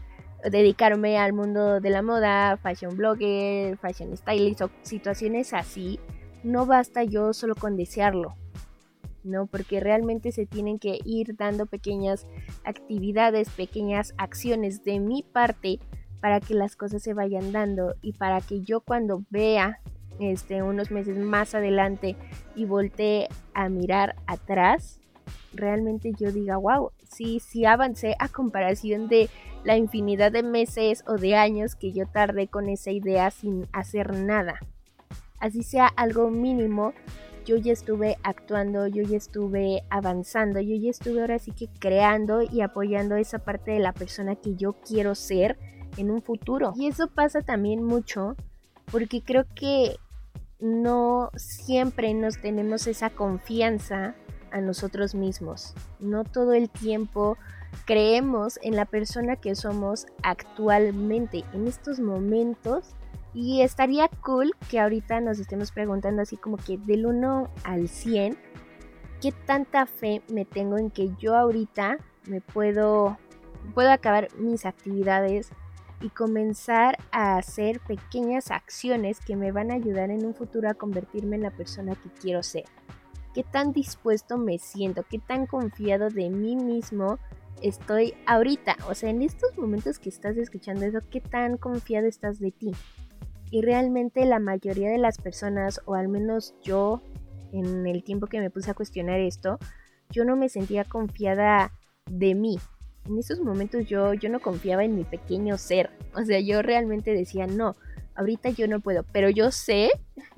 dedicarme 0.50 1.17
al 1.17 1.33
mundo 1.33 1.79
de 1.79 1.89
la 1.89 2.01
moda, 2.01 2.57
fashion 2.57 2.97
blogger, 2.97 3.77
fashion 3.77 4.15
stylist 4.15 4.62
o 4.62 4.69
situaciones 4.81 5.53
así, 5.53 6.00
no 6.43 6.65
basta 6.65 7.03
yo 7.03 7.33
solo 7.33 7.55
con 7.55 7.77
desearlo, 7.77 8.35
¿no? 9.23 9.47
Porque 9.47 9.79
realmente 9.79 10.31
se 10.31 10.45
tienen 10.45 10.79
que 10.79 10.99
ir 11.05 11.35
dando 11.35 11.65
pequeñas 11.65 12.27
actividades, 12.63 13.49
pequeñas 13.49 14.13
acciones 14.17 14.83
de 14.83 14.99
mi 14.99 15.23
parte 15.23 15.79
para 16.21 16.39
que 16.39 16.53
las 16.53 16.75
cosas 16.75 17.03
se 17.03 17.13
vayan 17.13 17.51
dando 17.51 17.95
y 18.01 18.13
para 18.13 18.39
que 18.41 18.61
yo 18.61 18.81
cuando 18.81 19.23
vea 19.29 19.79
este 20.19 20.63
unos 20.63 20.91
meses 20.91 21.17
más 21.17 21.55
adelante 21.55 22.15
y 22.55 22.65
voltee 22.65 23.27
a 23.53 23.67
mirar 23.69 24.15
atrás, 24.27 25.01
realmente 25.53 26.13
yo 26.17 26.31
diga, 26.31 26.57
wow, 26.57 26.91
sí, 27.03 27.39
sí 27.39 27.65
avancé 27.65 28.15
a 28.19 28.29
comparación 28.29 29.07
de 29.07 29.29
la 29.63 29.77
infinidad 29.77 30.31
de 30.31 30.43
meses 30.43 31.03
o 31.07 31.17
de 31.17 31.35
años 31.35 31.75
que 31.75 31.91
yo 31.91 32.05
tardé 32.05 32.47
con 32.47 32.69
esa 32.69 32.91
idea 32.91 33.31
sin 33.31 33.67
hacer 33.71 34.13
nada. 34.13 34.59
Así 35.39 35.63
sea 35.63 35.87
algo 35.87 36.29
mínimo, 36.29 36.93
yo 37.43 37.57
ya 37.57 37.73
estuve 37.73 38.17
actuando, 38.23 38.88
yo 38.88 39.03
ya 39.03 39.17
estuve 39.17 39.83
avanzando, 39.89 40.59
yo 40.59 40.75
ya 40.75 40.89
estuve 40.89 41.21
ahora 41.21 41.39
sí 41.39 41.51
que 41.51 41.67
creando 41.79 42.41
y 42.41 42.62
apoyando 42.62 43.15
esa 43.15 43.39
parte 43.39 43.71
de 43.71 43.79
la 43.79 43.93
persona 43.93 44.35
que 44.35 44.55
yo 44.55 44.73
quiero 44.73 45.15
ser 45.15 45.57
en 45.97 46.12
un 46.12 46.21
futuro. 46.21 46.73
Y 46.75 46.88
eso 46.88 47.07
pasa 47.07 47.41
también 47.41 47.83
mucho 47.83 48.35
porque 48.91 49.21
creo 49.21 49.45
que 49.55 49.97
no 50.59 51.29
siempre 51.35 52.13
nos 52.13 52.38
tenemos 52.39 52.88
esa 52.88 53.09
confianza 53.09 54.15
a 54.51 54.62
nosotros 54.62 55.15
mismos. 55.15 55.73
No 56.00 56.23
todo 56.23 56.53
el 56.53 56.69
tiempo 56.69 57.38
creemos 57.85 58.59
en 58.62 58.75
la 58.75 58.85
persona 58.85 59.35
que 59.35 59.55
somos 59.55 60.05
actualmente, 60.21 61.43
en 61.53 61.67
estos 61.67 62.00
momentos 62.00 62.95
y 63.33 63.61
estaría 63.61 64.07
cool 64.21 64.53
que 64.69 64.79
ahorita 64.79 65.19
nos 65.19 65.39
estemos 65.39 65.71
preguntando 65.71 66.21
así 66.21 66.37
como 66.37 66.57
que 66.57 66.77
del 66.77 67.05
1 67.05 67.49
al 67.63 67.87
100, 67.87 68.37
¿qué 69.21 69.31
tanta 69.31 69.85
fe 69.85 70.21
me 70.31 70.45
tengo 70.45 70.77
en 70.77 70.91
que 70.91 71.11
yo 71.17 71.35
ahorita 71.35 71.97
me 72.27 72.41
puedo, 72.41 73.17
puedo 73.73 73.91
acabar 73.91 74.27
mis 74.37 74.65
actividades 74.65 75.49
y 76.01 76.09
comenzar 76.09 76.97
a 77.11 77.37
hacer 77.37 77.79
pequeñas 77.79 78.51
acciones 78.51 79.19
que 79.19 79.35
me 79.35 79.51
van 79.51 79.71
a 79.71 79.75
ayudar 79.75 80.11
en 80.11 80.25
un 80.25 80.35
futuro 80.35 80.69
a 80.69 80.73
convertirme 80.73 81.37
en 81.37 81.43
la 81.43 81.51
persona 81.51 81.95
que 81.95 82.09
quiero 82.09 82.43
ser? 82.43 82.65
¿Qué 83.33 83.43
tan 83.43 83.73
dispuesto 83.73 84.37
me 84.37 84.59
siento? 84.59 85.03
¿Qué 85.09 85.17
tan 85.17 85.47
confiado 85.47 86.09
de 86.09 86.29
mí 86.29 86.55
mismo 86.55 87.17
estoy 87.63 88.13
ahorita? 88.27 88.75
O 88.87 88.93
sea, 88.93 89.09
en 89.09 89.23
estos 89.23 89.57
momentos 89.57 89.97
que 89.97 90.09
estás 90.09 90.37
escuchando 90.37 90.85
eso, 90.85 90.99
¿qué 91.09 91.19
tan 91.19 91.57
confiado 91.57 92.05
estás 92.05 92.39
de 92.39 92.51
ti? 92.51 92.73
Y 93.53 93.62
realmente 93.62 94.25
la 94.25 94.39
mayoría 94.39 94.89
de 94.89 94.98
las 94.98 95.19
personas, 95.19 95.79
o 95.86 95.93
al 95.93 96.07
menos 96.07 96.55
yo, 96.63 97.03
en 97.51 97.86
el 97.86 98.03
tiempo 98.03 98.25
que 98.25 98.39
me 98.39 98.50
puse 98.50 98.72
a 98.72 98.74
cuestionar 98.74 99.19
esto, 99.19 99.60
yo 100.10 100.25
no 100.25 100.36
me 100.36 100.50
sentía 100.50 100.86
confiada 100.86 101.72
de 102.10 102.33
mí. 102.33 102.57
En 103.07 103.19
esos 103.19 103.41
momentos 103.41 103.86
yo, 103.86 104.15
yo 104.15 104.29
no 104.29 104.39
confiaba 104.39 104.83
en 104.83 104.95
mi 104.95 105.03
pequeño 105.03 105.60
ser. 105.60 105.91
O 106.15 106.25
sea, 106.25 106.39
yo 106.39 106.63
realmente 106.63 107.13
decía, 107.13 107.45
no, 107.45 107.75
ahorita 108.15 108.50
yo 108.50 108.67
no 108.67 108.79
puedo, 108.79 109.03
pero 109.12 109.29
yo 109.29 109.51
sé 109.51 109.91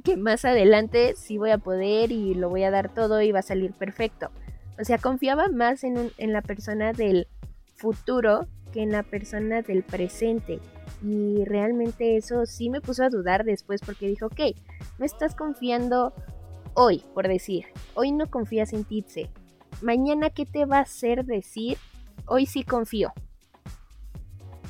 que 0.03 0.17
más 0.17 0.43
adelante 0.43 1.13
sí 1.15 1.37
voy 1.37 1.51
a 1.51 1.57
poder 1.57 2.11
y 2.11 2.33
lo 2.33 2.49
voy 2.49 2.63
a 2.63 2.71
dar 2.71 2.93
todo 2.93 3.21
y 3.21 3.31
va 3.31 3.39
a 3.39 3.43
salir 3.43 3.71
perfecto. 3.71 4.29
O 4.77 4.83
sea, 4.83 4.97
confiaba 4.97 5.47
más 5.47 5.85
en, 5.85 6.11
en 6.17 6.33
la 6.33 6.41
persona 6.41 6.91
del 6.91 7.29
futuro 7.77 8.49
que 8.73 8.81
en 8.81 8.91
la 8.91 9.03
persona 9.03 9.61
del 9.61 9.83
presente. 9.83 10.59
Y 11.03 11.43
realmente 11.45 12.17
eso 12.17 12.45
sí 12.45 12.69
me 12.69 12.81
puso 12.81 13.03
a 13.03 13.09
dudar 13.09 13.43
después 13.43 13.81
porque 13.81 14.07
dijo, 14.07 14.27
ok, 14.27 14.39
no 14.97 15.05
estás 15.05 15.35
confiando 15.35 16.13
hoy, 16.73 17.03
por 17.13 17.27
decir, 17.27 17.65
hoy 17.93 18.11
no 18.11 18.27
confías 18.27 18.73
en 18.73 18.83
Titse. 18.83 19.29
Mañana, 19.81 20.29
¿qué 20.29 20.45
te 20.45 20.65
va 20.65 20.77
a 20.77 20.81
hacer 20.81 21.25
decir? 21.25 21.77
Hoy 22.27 22.45
sí 22.45 22.63
confío. 22.63 23.11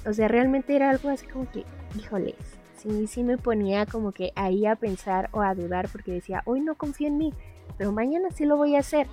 O 0.05 0.13
sea, 0.13 0.27
realmente 0.27 0.75
era 0.75 0.89
algo 0.89 1.10
así 1.10 1.25
como 1.27 1.50
que, 1.51 1.63
híjoles, 1.98 2.36
sí, 2.77 3.07
sí 3.07 3.24
me 3.24 3.38
ponía 3.38 3.86
como 3.86 4.12
que 4.12 4.31
ahí 4.36 4.65
a 4.65 4.75
pensar 4.75 5.29
o 5.31 5.41
a 5.41 5.55
dudar 5.55 5.89
porque 5.89 6.12
decía, 6.12 6.43
hoy 6.45 6.62
no 6.62 6.75
confío 6.75 7.07
en 7.07 7.17
mí, 7.17 7.34
pero 7.77 7.91
mañana 7.91 8.29
sí 8.31 8.45
lo 8.45 8.57
voy 8.57 8.75
a 8.75 8.79
hacer. 8.79 9.07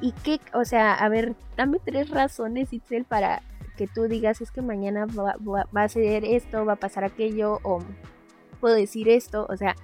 Y 0.00 0.12
qué, 0.12 0.40
o 0.52 0.64
sea, 0.64 0.94
a 0.94 1.08
ver, 1.08 1.34
dame 1.56 1.78
tres 1.82 2.10
razones, 2.10 2.72
Itzel, 2.72 3.04
para 3.04 3.42
que 3.76 3.86
tú 3.86 4.08
digas 4.08 4.40
es 4.40 4.50
que 4.50 4.62
mañana 4.62 5.06
va, 5.06 5.66
a 5.82 5.88
ser 5.88 6.24
esto, 6.24 6.64
va 6.64 6.74
a 6.74 6.76
pasar 6.76 7.04
aquello 7.04 7.58
o 7.62 7.80
puedo 8.60 8.74
decir 8.74 9.08
esto, 9.08 9.46
o 9.48 9.56
sea, 9.56 9.74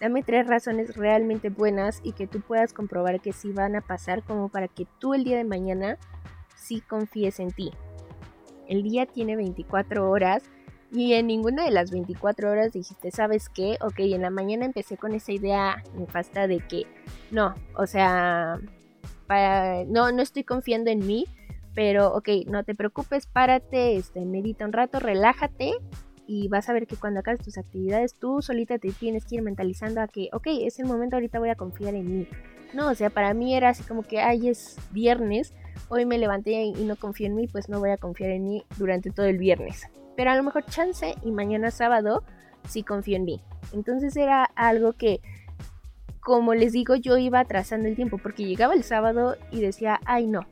dame 0.00 0.22
tres 0.22 0.46
razones 0.46 0.96
realmente 0.96 1.48
buenas 1.48 2.00
y 2.02 2.12
que 2.12 2.26
tú 2.26 2.40
puedas 2.40 2.72
comprobar 2.72 3.20
que 3.20 3.32
sí 3.32 3.52
van 3.52 3.76
a 3.76 3.80
pasar 3.80 4.22
como 4.22 4.48
para 4.48 4.68
que 4.68 4.86
tú 4.98 5.14
el 5.14 5.24
día 5.24 5.36
de 5.36 5.44
mañana 5.44 5.98
sí 6.56 6.80
confíes 6.80 7.40
en 7.40 7.52
ti. 7.52 7.70
El 8.68 8.82
día 8.82 9.06
tiene 9.06 9.36
24 9.36 10.10
horas 10.10 10.42
y 10.92 11.14
en 11.14 11.26
ninguna 11.28 11.64
de 11.64 11.70
las 11.70 11.90
24 11.90 12.50
horas 12.50 12.72
dijiste, 12.72 13.10
¿sabes 13.10 13.48
qué? 13.48 13.78
Ok, 13.80 14.00
en 14.00 14.22
la 14.22 14.30
mañana 14.30 14.64
empecé 14.64 14.96
con 14.96 15.14
esa 15.14 15.32
idea 15.32 15.82
nefasta 15.96 16.46
de 16.46 16.60
que 16.60 16.86
no, 17.30 17.54
o 17.76 17.86
sea, 17.86 18.58
no, 19.86 20.12
no 20.12 20.22
estoy 20.22 20.44
confiando 20.44 20.90
en 20.90 21.06
mí 21.06 21.26
pero, 21.76 22.08
ok, 22.14 22.28
no 22.46 22.64
te 22.64 22.74
preocupes, 22.74 23.26
párate, 23.26 23.96
este, 23.96 24.24
medita 24.24 24.64
un 24.64 24.72
rato, 24.72 24.98
relájate 24.98 25.72
y 26.26 26.48
vas 26.48 26.70
a 26.70 26.72
ver 26.72 26.86
que 26.86 26.96
cuando 26.96 27.20
acabes 27.20 27.42
tus 27.42 27.58
actividades 27.58 28.14
tú 28.14 28.40
solita 28.40 28.78
te 28.78 28.90
tienes 28.92 29.26
que 29.26 29.34
ir 29.34 29.42
mentalizando 29.42 30.00
a 30.00 30.08
que, 30.08 30.30
ok, 30.32 30.46
es 30.62 30.78
el 30.78 30.86
momento, 30.86 31.16
ahorita 31.16 31.38
voy 31.38 31.50
a 31.50 31.54
confiar 31.54 31.94
en 31.94 32.20
mí. 32.20 32.28
No, 32.72 32.88
o 32.88 32.94
sea, 32.94 33.10
para 33.10 33.34
mí 33.34 33.54
era 33.54 33.68
así 33.68 33.82
como 33.82 34.04
que, 34.04 34.20
ay, 34.20 34.48
es 34.48 34.78
viernes, 34.90 35.52
hoy 35.90 36.06
me 36.06 36.16
levanté 36.16 36.62
y 36.62 36.84
no 36.84 36.96
confío 36.96 37.26
en 37.26 37.34
mí, 37.34 37.46
pues 37.46 37.68
no 37.68 37.78
voy 37.78 37.90
a 37.90 37.98
confiar 37.98 38.30
en 38.30 38.44
mí 38.44 38.64
durante 38.78 39.10
todo 39.10 39.26
el 39.26 39.36
viernes. 39.36 39.82
Pero 40.16 40.30
a 40.30 40.34
lo 40.34 40.42
mejor 40.42 40.64
chance 40.64 41.14
y 41.22 41.30
mañana 41.30 41.70
sábado 41.70 42.24
sí 42.66 42.84
confío 42.84 43.16
en 43.16 43.24
mí. 43.24 43.42
Entonces 43.74 44.16
era 44.16 44.44
algo 44.54 44.94
que, 44.94 45.20
como 46.20 46.54
les 46.54 46.72
digo, 46.72 46.94
yo 46.94 47.18
iba 47.18 47.40
atrasando 47.40 47.86
el 47.86 47.96
tiempo 47.96 48.16
porque 48.16 48.46
llegaba 48.46 48.72
el 48.72 48.82
sábado 48.82 49.36
y 49.52 49.60
decía, 49.60 50.00
ay 50.06 50.26
no, 50.26 50.46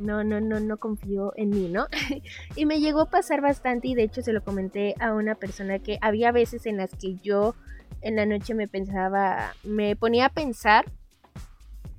no, 0.00 0.24
no, 0.24 0.40
no, 0.40 0.58
no 0.60 0.78
confío 0.78 1.32
en 1.36 1.50
mí, 1.50 1.68
¿no? 1.68 1.86
y 2.56 2.66
me 2.66 2.80
llegó 2.80 3.02
a 3.02 3.10
pasar 3.10 3.40
bastante 3.40 3.88
y 3.88 3.94
de 3.94 4.02
hecho 4.02 4.22
se 4.22 4.32
lo 4.32 4.42
comenté 4.42 4.94
a 4.98 5.12
una 5.12 5.34
persona 5.34 5.78
que 5.78 5.98
había 6.00 6.32
veces 6.32 6.66
en 6.66 6.78
las 6.78 6.90
que 6.90 7.16
yo 7.16 7.54
en 8.00 8.16
la 8.16 8.26
noche 8.26 8.54
me 8.54 8.68
pensaba, 8.68 9.54
me 9.62 9.94
ponía 9.96 10.26
a 10.26 10.30
pensar 10.30 10.86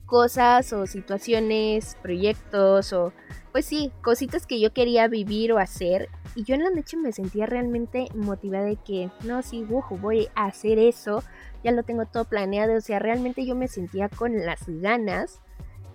cosas 0.05 0.73
o 0.73 0.87
situaciones, 0.87 1.95
proyectos 2.01 2.91
o 2.91 3.13
pues 3.51 3.65
sí, 3.65 3.91
cositas 4.01 4.47
que 4.47 4.59
yo 4.59 4.73
quería 4.73 5.07
vivir 5.07 5.51
o 5.53 5.59
hacer 5.59 6.09
y 6.35 6.43
yo 6.43 6.55
en 6.55 6.63
la 6.63 6.69
noche 6.69 6.97
me 6.97 7.11
sentía 7.11 7.45
realmente 7.45 8.07
motivada 8.15 8.65
de 8.65 8.77
que 8.77 9.09
no, 9.25 9.41
sí, 9.41 9.63
voy 9.63 10.29
a 10.35 10.45
hacer 10.45 10.79
eso, 10.79 11.23
ya 11.63 11.71
lo 11.71 11.83
tengo 11.83 12.05
todo 12.05 12.25
planeado, 12.25 12.75
o 12.75 12.81
sea, 12.81 12.99
realmente 12.99 13.45
yo 13.45 13.55
me 13.55 13.67
sentía 13.67 14.09
con 14.09 14.45
las 14.45 14.61
ganas 14.67 15.41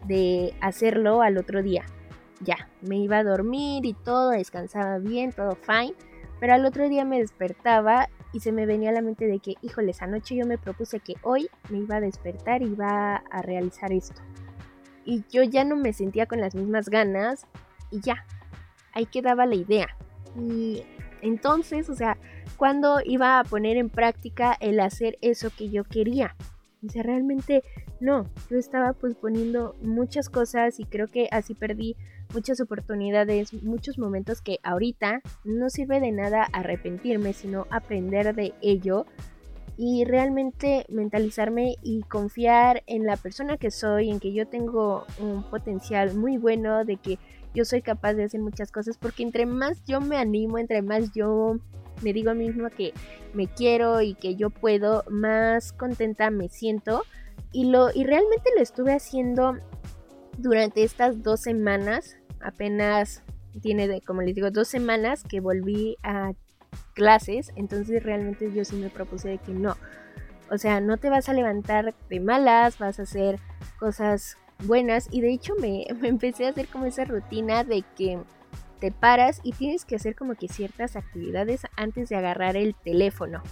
de 0.06 0.54
hacerlo 0.60 1.22
al 1.22 1.38
otro 1.38 1.62
día 1.62 1.84
ya, 2.40 2.68
me 2.82 2.96
iba 2.98 3.18
a 3.18 3.24
dormir 3.24 3.84
y 3.86 3.94
todo, 3.94 4.30
descansaba 4.30 4.98
bien, 4.98 5.32
todo 5.32 5.56
fine. 5.56 5.94
Pero 6.38 6.52
al 6.52 6.66
otro 6.66 6.88
día 6.88 7.04
me 7.04 7.18
despertaba 7.18 8.08
y 8.32 8.40
se 8.40 8.52
me 8.52 8.66
venía 8.66 8.90
a 8.90 8.92
la 8.92 9.00
mente 9.00 9.26
de 9.26 9.38
que, 9.38 9.54
híjoles, 9.62 10.02
anoche 10.02 10.36
yo 10.36 10.44
me 10.46 10.58
propuse 10.58 11.00
que 11.00 11.14
hoy 11.22 11.48
me 11.70 11.78
iba 11.78 11.96
a 11.96 12.00
despertar 12.00 12.62
y 12.62 12.66
iba 12.66 13.16
a 13.16 13.42
realizar 13.42 13.92
esto. 13.92 14.20
Y 15.04 15.24
yo 15.30 15.42
ya 15.42 15.64
no 15.64 15.76
me 15.76 15.92
sentía 15.92 16.26
con 16.26 16.40
las 16.40 16.54
mismas 16.54 16.88
ganas 16.88 17.46
y 17.90 18.00
ya, 18.00 18.26
ahí 18.92 19.06
quedaba 19.06 19.46
la 19.46 19.54
idea. 19.54 19.96
Y 20.38 20.82
entonces, 21.22 21.88
o 21.88 21.94
sea, 21.94 22.18
cuando 22.56 22.98
iba 23.04 23.40
a 23.40 23.44
poner 23.44 23.76
en 23.76 23.88
práctica 23.88 24.56
el 24.60 24.80
hacer 24.80 25.16
eso 25.22 25.48
que 25.56 25.70
yo 25.70 25.84
quería. 25.84 26.36
O 26.86 26.90
sea, 26.90 27.02
realmente 27.02 27.64
no, 28.00 28.26
yo 28.50 28.58
estaba 28.58 28.92
pues 28.92 29.14
poniendo 29.14 29.74
muchas 29.80 30.28
cosas 30.28 30.78
y 30.78 30.84
creo 30.84 31.08
que 31.08 31.28
así 31.32 31.54
perdí 31.54 31.96
muchas 32.33 32.61
oportunidades, 32.61 33.52
muchos 33.62 33.99
momentos 33.99 34.40
que 34.40 34.59
ahorita 34.62 35.21
no 35.45 35.71
sirve 35.71 36.00
de 36.00 36.12
nada 36.12 36.49
arrepentirme, 36.52 37.33
sino 37.33 37.66
aprender 37.71 38.35
de 38.35 38.54
ello 38.61 39.06
y 39.76 40.04
realmente 40.04 40.87
mentalizarme 40.88 41.76
y 41.83 42.02
confiar 42.02 42.83
en 42.87 43.04
la 43.04 43.16
persona 43.16 43.59
que 43.59 43.71
soy, 43.71 44.11
en 44.11 44.21
que 44.21 44.33
yo 44.33 44.47
tengo 44.47 45.04
un 45.21 45.42
potencial 45.50 46.14
muy 46.14 46.38
bueno, 46.38 46.85
de 46.85 46.97
que 46.97 47.18
yo 47.54 47.64
soy 47.64 47.83
capaz 47.83 48.14
de 48.14 48.25
hacer 48.25 48.40
muchas 48.40 48.71
cosas 48.71 48.99
porque 48.99 49.23
entre 49.23 49.47
más 49.47 49.83
yo 49.85 50.00
me 50.00 50.16
animo, 50.16 50.59
entre 50.59 50.83
más 50.83 51.12
yo 51.12 51.59
me 52.02 52.12
digo 52.12 52.30
a 52.30 52.35
mí 52.35 52.47
misma 52.47 52.71
que 52.71 52.92
me 53.35 53.49
quiero 53.49 54.00
y 54.02 54.14
que 54.14 54.37
yo 54.37 54.50
puedo, 54.50 55.04
más 55.11 55.73
contenta 55.73 56.30
me 56.30 56.49
siento. 56.49 57.02
Y, 57.52 57.71
lo, 57.71 57.88
y 57.95 58.04
realmente 58.04 58.50
lo 58.54 58.62
estuve 58.62 58.92
haciendo 58.92 59.56
durante 60.38 60.82
estas 60.82 61.22
dos 61.22 61.40
semanas, 61.40 62.16
apenas 62.40 63.22
tiene, 63.62 63.88
de, 63.88 64.00
como 64.00 64.22
les 64.22 64.34
digo, 64.34 64.50
dos 64.50 64.68
semanas 64.68 65.22
que 65.24 65.40
volví 65.40 65.96
a 66.02 66.32
clases, 66.94 67.52
entonces 67.56 68.02
realmente 68.02 68.52
yo 68.52 68.64
sí 68.64 68.76
me 68.76 68.90
propuse 68.90 69.28
de 69.28 69.38
que 69.38 69.52
no, 69.52 69.76
o 70.50 70.58
sea, 70.58 70.80
no 70.80 70.96
te 70.96 71.10
vas 71.10 71.28
a 71.28 71.32
levantar 71.32 71.94
de 72.08 72.20
malas, 72.20 72.78
vas 72.78 72.98
a 72.98 73.02
hacer 73.02 73.38
cosas 73.78 74.36
buenas 74.64 75.08
y 75.10 75.20
de 75.20 75.32
hecho 75.32 75.54
me, 75.60 75.86
me 76.00 76.08
empecé 76.08 76.46
a 76.46 76.50
hacer 76.50 76.68
como 76.68 76.86
esa 76.86 77.04
rutina 77.04 77.64
de 77.64 77.84
que 77.96 78.18
te 78.80 78.92
paras 78.92 79.40
y 79.42 79.52
tienes 79.52 79.84
que 79.84 79.96
hacer 79.96 80.14
como 80.14 80.34
que 80.34 80.48
ciertas 80.48 80.96
actividades 80.96 81.62
antes 81.76 82.08
de 82.08 82.16
agarrar 82.16 82.56
el 82.56 82.74
teléfono. 82.74 83.42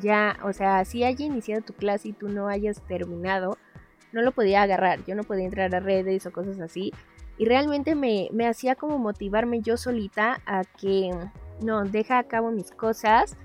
Ya, 0.00 0.38
o 0.42 0.52
sea, 0.52 0.84
si 0.84 1.04
haya 1.04 1.24
iniciado 1.24 1.62
tu 1.62 1.72
clase 1.74 2.08
y 2.08 2.12
tú 2.12 2.28
no 2.28 2.48
hayas 2.48 2.80
terminado, 2.82 3.58
no 4.14 4.22
lo 4.22 4.32
podía 4.32 4.62
agarrar, 4.62 5.04
yo 5.04 5.14
no 5.14 5.24
podía 5.24 5.44
entrar 5.44 5.74
a 5.74 5.80
redes 5.80 6.24
o 6.26 6.32
cosas 6.32 6.60
así. 6.60 6.92
Y 7.36 7.46
realmente 7.46 7.94
me, 7.94 8.28
me 8.32 8.46
hacía 8.46 8.76
como 8.76 8.98
motivarme 8.98 9.60
yo 9.60 9.76
solita 9.76 10.40
a 10.46 10.62
que, 10.64 11.10
no, 11.60 11.84
deja 11.84 12.18
a 12.18 12.24
cabo 12.24 12.52
mis 12.52 12.70
cosas 12.70 13.36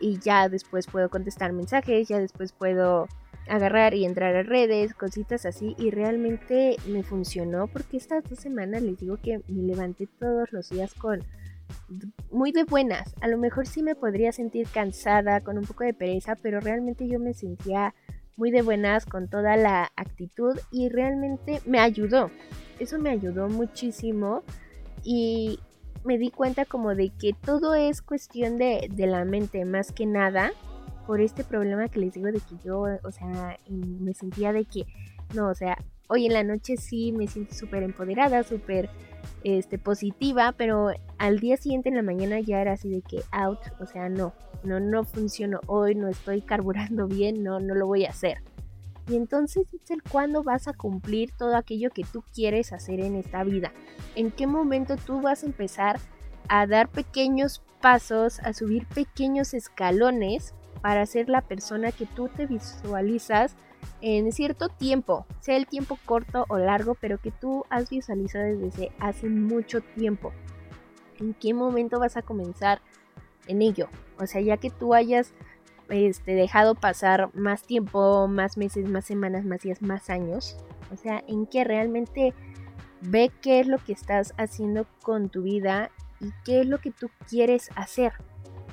y 0.00 0.18
ya 0.18 0.48
después 0.48 0.86
puedo 0.86 1.10
contestar 1.10 1.52
mensajes, 1.52 2.08
ya 2.08 2.18
después 2.18 2.52
puedo 2.52 3.08
agarrar 3.48 3.94
y 3.94 4.04
entrar 4.04 4.36
a 4.36 4.42
redes, 4.44 4.94
cositas 4.94 5.44
así, 5.46 5.74
y 5.76 5.90
realmente 5.90 6.76
me 6.86 7.02
funcionó 7.02 7.66
porque 7.66 7.96
estas 7.96 8.22
dos 8.24 8.38
semanas 8.38 8.82
les 8.82 8.98
digo 8.98 9.16
que 9.16 9.40
me 9.48 9.62
levanté 9.62 10.06
todos 10.06 10.52
los 10.52 10.70
días 10.70 10.94
con 10.94 11.24
muy 12.30 12.52
de 12.52 12.64
buenas. 12.64 13.14
A 13.20 13.28
lo 13.28 13.38
mejor 13.38 13.66
sí 13.66 13.82
me 13.82 13.94
podría 13.94 14.32
sentir 14.32 14.68
cansada, 14.68 15.40
con 15.40 15.58
un 15.58 15.64
poco 15.64 15.84
de 15.84 15.94
pereza, 15.94 16.36
pero 16.36 16.60
realmente 16.60 17.08
yo 17.08 17.18
me 17.18 17.34
sentía 17.34 17.94
muy 18.36 18.50
de 18.50 18.62
buenas 18.62 19.06
con 19.06 19.28
toda 19.28 19.56
la 19.56 19.92
actitud 19.96 20.58
y 20.70 20.88
realmente 20.88 21.60
me 21.66 21.78
ayudó. 21.78 22.30
Eso 22.78 22.98
me 22.98 23.10
ayudó 23.10 23.48
muchísimo 23.48 24.42
y 25.04 25.60
me 26.04 26.18
di 26.18 26.30
cuenta 26.30 26.64
como 26.64 26.94
de 26.94 27.10
que 27.10 27.32
todo 27.32 27.74
es 27.74 28.02
cuestión 28.02 28.58
de, 28.58 28.88
de 28.90 29.06
la 29.06 29.24
mente 29.24 29.64
más 29.64 29.92
que 29.92 30.06
nada 30.06 30.52
por 31.06 31.20
este 31.20 31.44
problema 31.44 31.88
que 31.88 32.00
les 32.00 32.14
digo 32.14 32.26
de 32.26 32.40
que 32.40 32.56
yo, 32.64 32.84
o 33.02 33.10
sea, 33.10 33.58
me 33.68 34.14
sentía 34.14 34.52
de 34.52 34.64
que, 34.64 34.86
no, 35.34 35.48
o 35.48 35.54
sea, 35.54 35.76
hoy 36.08 36.26
en 36.26 36.32
la 36.32 36.44
noche 36.44 36.76
sí 36.76 37.12
me 37.12 37.26
siento 37.26 37.54
súper 37.54 37.82
empoderada, 37.82 38.42
súper 38.42 38.88
este, 39.44 39.78
positiva, 39.78 40.52
pero 40.52 40.90
al 41.18 41.40
día 41.40 41.56
siguiente 41.56 41.88
en 41.88 41.96
la 41.96 42.02
mañana 42.02 42.40
ya 42.40 42.60
era 42.60 42.72
así 42.72 42.88
de 42.88 43.02
que 43.02 43.22
out, 43.32 43.60
o 43.80 43.86
sea, 43.86 44.08
no, 44.08 44.32
no, 44.64 44.80
no 44.80 45.04
funcionó 45.04 45.60
hoy, 45.66 45.94
no 45.94 46.08
estoy 46.08 46.42
carburando 46.42 47.06
bien, 47.06 47.42
no, 47.42 47.60
no 47.60 47.74
lo 47.74 47.86
voy 47.86 48.04
a 48.04 48.10
hacer. 48.10 48.38
Y 49.08 49.16
entonces 49.16 49.66
es 49.74 49.90
el 49.90 50.02
cuándo 50.02 50.42
vas 50.42 50.68
a 50.68 50.72
cumplir 50.72 51.32
todo 51.36 51.56
aquello 51.56 51.90
que 51.90 52.04
tú 52.04 52.22
quieres 52.34 52.72
hacer 52.72 53.00
en 53.00 53.16
esta 53.16 53.42
vida. 53.42 53.72
En 54.14 54.30
qué 54.30 54.46
momento 54.46 54.96
tú 54.96 55.20
vas 55.20 55.42
a 55.42 55.46
empezar 55.46 55.98
a 56.48 56.66
dar 56.66 56.88
pequeños 56.88 57.62
pasos, 57.80 58.38
a 58.40 58.52
subir 58.52 58.86
pequeños 58.86 59.54
escalones 59.54 60.54
para 60.80 61.06
ser 61.06 61.28
la 61.28 61.40
persona 61.42 61.92
que 61.92 62.06
tú 62.06 62.28
te 62.28 62.46
visualizas 62.46 63.56
en 64.00 64.30
cierto 64.32 64.68
tiempo, 64.68 65.26
sea 65.40 65.56
el 65.56 65.66
tiempo 65.66 65.98
corto 66.04 66.44
o 66.48 66.58
largo, 66.58 66.96
pero 67.00 67.18
que 67.18 67.32
tú 67.32 67.64
has 67.70 67.90
visualizado 67.90 68.44
desde 68.44 68.92
hace 69.00 69.28
mucho 69.28 69.80
tiempo. 69.80 70.32
¿En 71.18 71.34
qué 71.34 71.54
momento 71.54 71.98
vas 71.98 72.16
a 72.16 72.22
comenzar 72.22 72.80
en 73.46 73.62
ello? 73.62 73.88
O 74.18 74.26
sea, 74.26 74.40
ya 74.40 74.56
que 74.56 74.70
tú 74.70 74.94
hayas 74.94 75.32
este, 75.88 76.34
dejado 76.34 76.74
pasar 76.74 77.34
más 77.34 77.62
tiempo, 77.62 78.28
más 78.28 78.56
meses, 78.56 78.88
más 78.88 79.04
semanas, 79.04 79.44
más 79.44 79.60
días, 79.60 79.82
más 79.82 80.10
años. 80.10 80.56
O 80.92 80.96
sea, 80.96 81.22
en 81.26 81.46
que 81.46 81.64
realmente 81.64 82.34
ve 83.00 83.30
qué 83.40 83.60
es 83.60 83.66
lo 83.66 83.78
que 83.78 83.92
estás 83.92 84.34
haciendo 84.38 84.86
con 85.02 85.28
tu 85.28 85.42
vida 85.42 85.90
y 86.20 86.30
qué 86.44 86.60
es 86.60 86.66
lo 86.66 86.78
que 86.78 86.90
tú 86.90 87.10
quieres 87.28 87.70
hacer. 87.74 88.12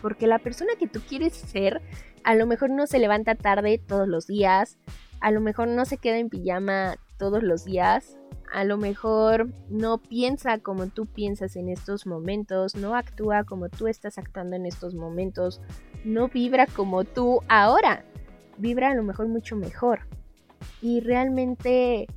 Porque 0.02 0.28
la 0.28 0.39
persona 0.39 0.74
que 0.78 0.88
tú 0.88 1.02
quieres 1.02 1.34
ser, 1.34 1.82
a 2.24 2.36
lo 2.36 2.46
mejor 2.46 2.70
no 2.70 2.88
se 2.88 3.00
levanta 3.00 3.36
tarde 3.36 3.82
todos 3.86 4.08
los 4.08 4.28
días, 4.28 4.78
a 5.20 5.32
lo 5.32 5.41
mejor 5.41 5.67
no 5.67 5.86
se 5.86 5.98
queda 5.98 6.17
en 6.17 6.30
pijama 6.30 6.96
todos 7.17 7.44
los 7.44 7.65
días, 7.65 8.19
a 8.52 8.64
lo 8.64 8.78
mejor 8.78 9.50
no 9.70 9.98
piensa 9.98 10.60
como 10.60 10.88
tú 10.88 11.06
piensas 11.06 11.56
en 11.56 11.70
estos 11.70 12.06
momentos, 12.06 12.76
no 12.76 12.96
actúa 12.96 13.44
como 13.44 13.70
tú 13.70 13.88
estás 13.88 14.18
actuando 14.18 14.56
en 14.56 14.66
estos 14.66 14.96
momentos, 14.96 15.62
no 16.04 16.28
vibra 16.28 16.66
como 16.66 17.04
tú 17.04 17.42
ahora, 17.48 18.06
vibra 18.58 18.92
a 18.92 18.96
lo 18.96 19.04
mejor 19.04 19.28
mucho 19.28 19.56
mejor. 19.56 20.02
Y 20.82 21.00
realmente 21.02 22.08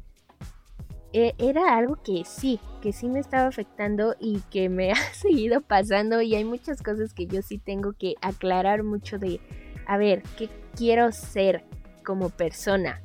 e, 1.13 1.35
era 1.39 1.77
algo 1.77 1.97
que 2.03 2.23
sí, 2.25 2.59
que 2.81 2.93
sí 2.93 3.09
me 3.09 3.21
estaba 3.21 3.47
afectando 3.47 4.17
y 4.19 4.41
que 4.51 4.69
me 4.69 4.93
ha 4.93 4.97
seguido 5.13 5.61
pasando 5.61 6.23
y 6.23 6.35
hay 6.35 6.45
muchas 6.45 6.83
cosas 6.83 7.13
que 7.13 7.27
yo 7.27 7.43
sí 7.43 7.59
tengo 7.59 7.93
que 7.93 8.15
aclarar 8.23 8.83
mucho 8.83 9.19
de, 9.19 9.41
a 9.87 9.99
ver, 9.99 10.23
¿qué 10.37 10.49
quiero 10.75 11.13
ser 11.13 11.65
como 12.05 12.31
persona? 12.31 13.03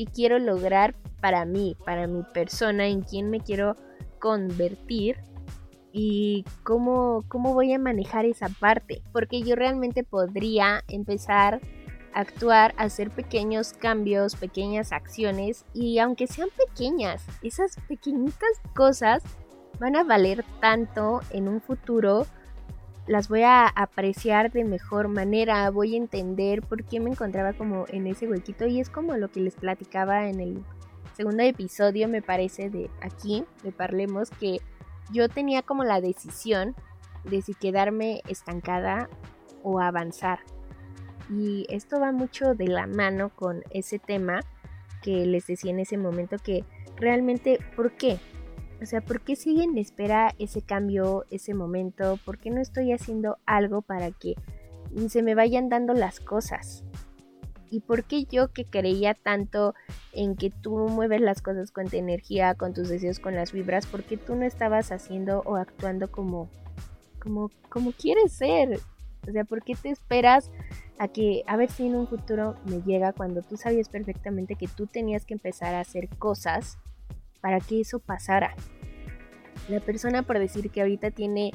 ¿Qué 0.00 0.06
quiero 0.06 0.38
lograr 0.38 0.94
para 1.20 1.44
mí, 1.44 1.76
para 1.84 2.06
mi 2.06 2.22
persona, 2.32 2.86
en 2.86 3.02
quién 3.02 3.28
me 3.28 3.40
quiero 3.40 3.76
convertir? 4.18 5.18
y 5.92 6.44
cómo, 6.62 7.24
cómo 7.28 7.52
voy 7.52 7.74
a 7.74 7.78
manejar 7.78 8.24
esa 8.24 8.48
parte. 8.48 9.02
Porque 9.12 9.42
yo 9.42 9.56
realmente 9.56 10.02
podría 10.02 10.84
empezar 10.88 11.60
actuar, 12.14 12.72
hacer 12.78 13.10
pequeños 13.10 13.74
cambios, 13.74 14.36
pequeñas 14.36 14.92
acciones 14.92 15.66
y 15.74 15.98
aunque 15.98 16.28
sean 16.28 16.48
pequeñas, 16.56 17.22
esas 17.42 17.76
pequeñitas 17.86 18.50
cosas 18.74 19.22
van 19.80 19.96
a 19.96 20.04
valer 20.04 20.46
tanto 20.62 21.20
en 21.30 21.46
un 21.46 21.60
futuro, 21.60 22.26
las 23.10 23.28
voy 23.28 23.42
a 23.42 23.66
apreciar 23.66 24.52
de 24.52 24.62
mejor 24.62 25.08
manera, 25.08 25.68
voy 25.70 25.94
a 25.94 25.96
entender 25.96 26.62
por 26.62 26.84
qué 26.84 27.00
me 27.00 27.10
encontraba 27.10 27.54
como 27.54 27.86
en 27.88 28.06
ese 28.06 28.28
huequito 28.28 28.68
y 28.68 28.78
es 28.78 28.88
como 28.88 29.16
lo 29.16 29.32
que 29.32 29.40
les 29.40 29.56
platicaba 29.56 30.28
en 30.28 30.38
el 30.38 30.64
segundo 31.16 31.42
episodio 31.42 32.06
me 32.06 32.22
parece 32.22 32.70
de 32.70 32.88
aquí, 33.02 33.44
de 33.64 33.72
Parlemos, 33.72 34.30
que 34.30 34.58
yo 35.12 35.28
tenía 35.28 35.62
como 35.62 35.82
la 35.82 36.00
decisión 36.00 36.76
de 37.24 37.42
si 37.42 37.52
quedarme 37.54 38.22
estancada 38.28 39.10
o 39.64 39.80
avanzar. 39.80 40.38
Y 41.28 41.66
esto 41.68 41.98
va 41.98 42.12
mucho 42.12 42.54
de 42.54 42.68
la 42.68 42.86
mano 42.86 43.30
con 43.30 43.64
ese 43.70 43.98
tema 43.98 44.38
que 45.02 45.26
les 45.26 45.48
decía 45.48 45.72
en 45.72 45.80
ese 45.80 45.98
momento 45.98 46.36
que 46.38 46.64
realmente, 46.94 47.58
¿por 47.74 47.90
qué? 47.90 48.20
O 48.82 48.86
sea, 48.86 49.02
¿por 49.02 49.20
qué 49.20 49.36
siguen 49.36 49.72
en 49.72 49.78
espera 49.78 50.34
ese 50.38 50.62
cambio, 50.62 51.26
ese 51.30 51.52
momento? 51.52 52.18
¿Por 52.24 52.38
qué 52.38 52.50
no 52.50 52.60
estoy 52.60 52.92
haciendo 52.92 53.36
algo 53.44 53.82
para 53.82 54.10
que 54.10 54.36
se 55.08 55.22
me 55.22 55.34
vayan 55.34 55.68
dando 55.68 55.92
las 55.92 56.18
cosas? 56.18 56.82
¿Y 57.70 57.80
por 57.80 58.04
qué 58.04 58.24
yo 58.24 58.48
que 58.48 58.64
creía 58.64 59.14
tanto 59.14 59.74
en 60.12 60.34
que 60.34 60.50
tú 60.50 60.88
mueves 60.88 61.20
las 61.20 61.42
cosas 61.42 61.70
con 61.70 61.88
tu 61.88 61.96
energía, 61.96 62.54
con 62.54 62.72
tus 62.72 62.88
deseos, 62.88 63.20
con 63.20 63.34
las 63.34 63.52
vibras, 63.52 63.86
por 63.86 64.02
qué 64.02 64.16
tú 64.16 64.34
no 64.34 64.44
estabas 64.44 64.92
haciendo 64.92 65.42
o 65.44 65.56
actuando 65.56 66.10
como, 66.10 66.48
como, 67.22 67.50
como 67.68 67.92
quieres 67.92 68.32
ser? 68.32 68.80
O 69.28 69.30
sea, 69.30 69.44
¿por 69.44 69.62
qué 69.62 69.74
te 69.74 69.90
esperas 69.90 70.50
a 70.98 71.06
que 71.08 71.44
a 71.46 71.56
ver 71.56 71.70
si 71.70 71.86
en 71.86 71.96
un 71.96 72.08
futuro 72.08 72.56
me 72.64 72.80
llega 72.80 73.12
cuando 73.12 73.42
tú 73.42 73.58
sabías 73.58 73.90
perfectamente 73.90 74.56
que 74.56 74.68
tú 74.68 74.86
tenías 74.86 75.26
que 75.26 75.34
empezar 75.34 75.74
a 75.74 75.80
hacer 75.80 76.08
cosas 76.08 76.78
para 77.40 77.60
que 77.60 77.80
eso 77.80 77.98
pasara. 77.98 78.54
La 79.68 79.80
persona 79.80 80.22
por 80.22 80.38
decir 80.38 80.70
que 80.70 80.80
ahorita 80.80 81.10
tiene 81.10 81.52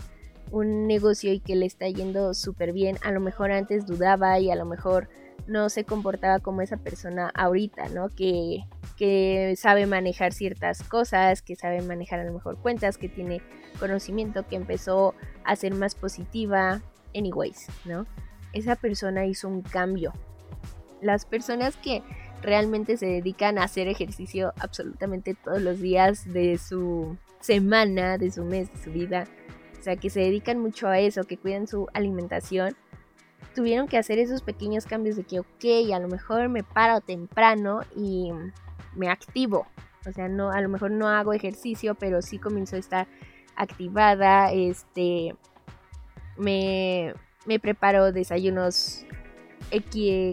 un 0.52 0.88
negocio 0.88 1.34
y 1.34 1.39
que 1.39 1.56
le 1.56 1.65
está 1.65 1.88
yendo 1.88 2.34
súper 2.34 2.71
bien, 2.71 2.98
a 3.04 3.12
lo 3.12 3.19
mejor 3.19 3.52
antes 3.52 3.86
dudaba 3.86 4.39
y 4.39 4.52
a 4.52 4.56
lo 4.56 4.65
mejor 4.65 5.10
no 5.48 5.69
se 5.69 5.84
comportaba 5.84 6.39
como 6.39 6.62
esa 6.62 6.78
persona 6.78 7.32
ahorita, 7.34 7.89
¿no? 7.89 8.10
Que, 8.10 8.63
que 8.95 9.56
sabe 9.58 9.86
manejar 9.86 10.34
ciertas 10.34 10.84
cosas, 10.84 11.41
que 11.41 11.56
sabe 11.56 11.82
manejar 11.82 12.19
a 12.19 12.24
lo 12.24 12.34
mejor 12.34 12.58
cuentas, 12.58 12.98
que 12.98 13.10
tiene 13.10 13.41
conocimiento, 13.80 14.48
que 14.48 14.56
empezó 14.56 15.13
a 15.43 15.56
ser 15.56 15.74
más 15.74 15.95
positiva, 15.95 16.82
anyways, 17.13 17.67
¿no? 17.86 18.06
esa 18.56 18.76
persona 18.76 19.26
hizo 19.26 19.48
un 19.48 19.62
cambio. 19.62 20.13
Las 21.02 21.26
personas 21.26 21.76
que 21.76 22.02
realmente 22.45 22.97
se 22.97 23.08
dedican 23.08 23.58
a 23.58 23.63
hacer 23.63 23.88
ejercicio 23.88 24.53
absolutamente 24.60 25.34
todos 25.34 25.62
los 25.62 25.79
días 25.79 26.31
de 26.31 26.58
su 26.58 27.17
semana, 27.41 28.17
de 28.17 28.31
su 28.31 28.43
mes, 28.43 28.71
de 28.71 28.84
su 28.84 28.91
vida, 28.91 29.25
o 29.79 29.84
sea, 29.84 29.95
que 29.97 30.10
se 30.10 30.21
dedican 30.21 30.60
mucho 30.60 30.88
a 30.88 30.99
eso, 30.99 31.25
que 31.25 31.38
cuidan 31.38 31.67
su 31.67 31.88
alimentación, 31.93 32.75
tuvieron 33.53 33.88
que 33.88 33.97
hacer 33.97 34.19
esos 34.19 34.41
pequeños 34.41 34.86
cambios 34.86 35.15
de 35.15 35.23
que, 35.23 35.39
ok, 35.39 35.93
a 35.93 35.99
lo 35.99 36.08
mejor 36.08 36.49
me 36.49 36.63
paro 36.63 37.01
temprano 37.01 37.81
y 37.95 38.31
me 38.95 39.10
activo. 39.10 39.67
O 40.08 40.12
sea, 40.12 40.27
no, 40.27 40.51
a 40.51 40.62
lo 40.62 40.69
mejor 40.69 40.91
no 40.91 41.08
hago 41.08 41.34
ejercicio, 41.34 41.95
pero 41.95 42.21
sí 42.21 42.38
comienzo 42.38 42.75
a 42.75 42.79
estar 42.79 43.08
activada, 43.55 44.51
este, 44.51 45.36
me, 46.38 47.13
me 47.45 47.60
preparo 47.60 48.12
desayunos 48.12 49.05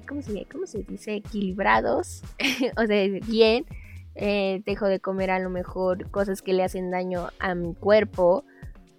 ¿cómo, 0.06 0.22
se, 0.22 0.46
¿cómo 0.50 0.66
se 0.66 0.82
dice? 0.82 1.16
equilibrados, 1.16 2.22
o 2.76 2.86
sea, 2.86 3.08
bien, 3.26 3.66
eh, 4.14 4.62
dejo 4.66 4.86
de 4.86 5.00
comer 5.00 5.30
a 5.30 5.38
lo 5.38 5.50
mejor 5.50 6.10
cosas 6.10 6.42
que 6.42 6.52
le 6.52 6.64
hacen 6.64 6.90
daño 6.90 7.28
a 7.38 7.54
mi 7.54 7.74
cuerpo, 7.74 8.44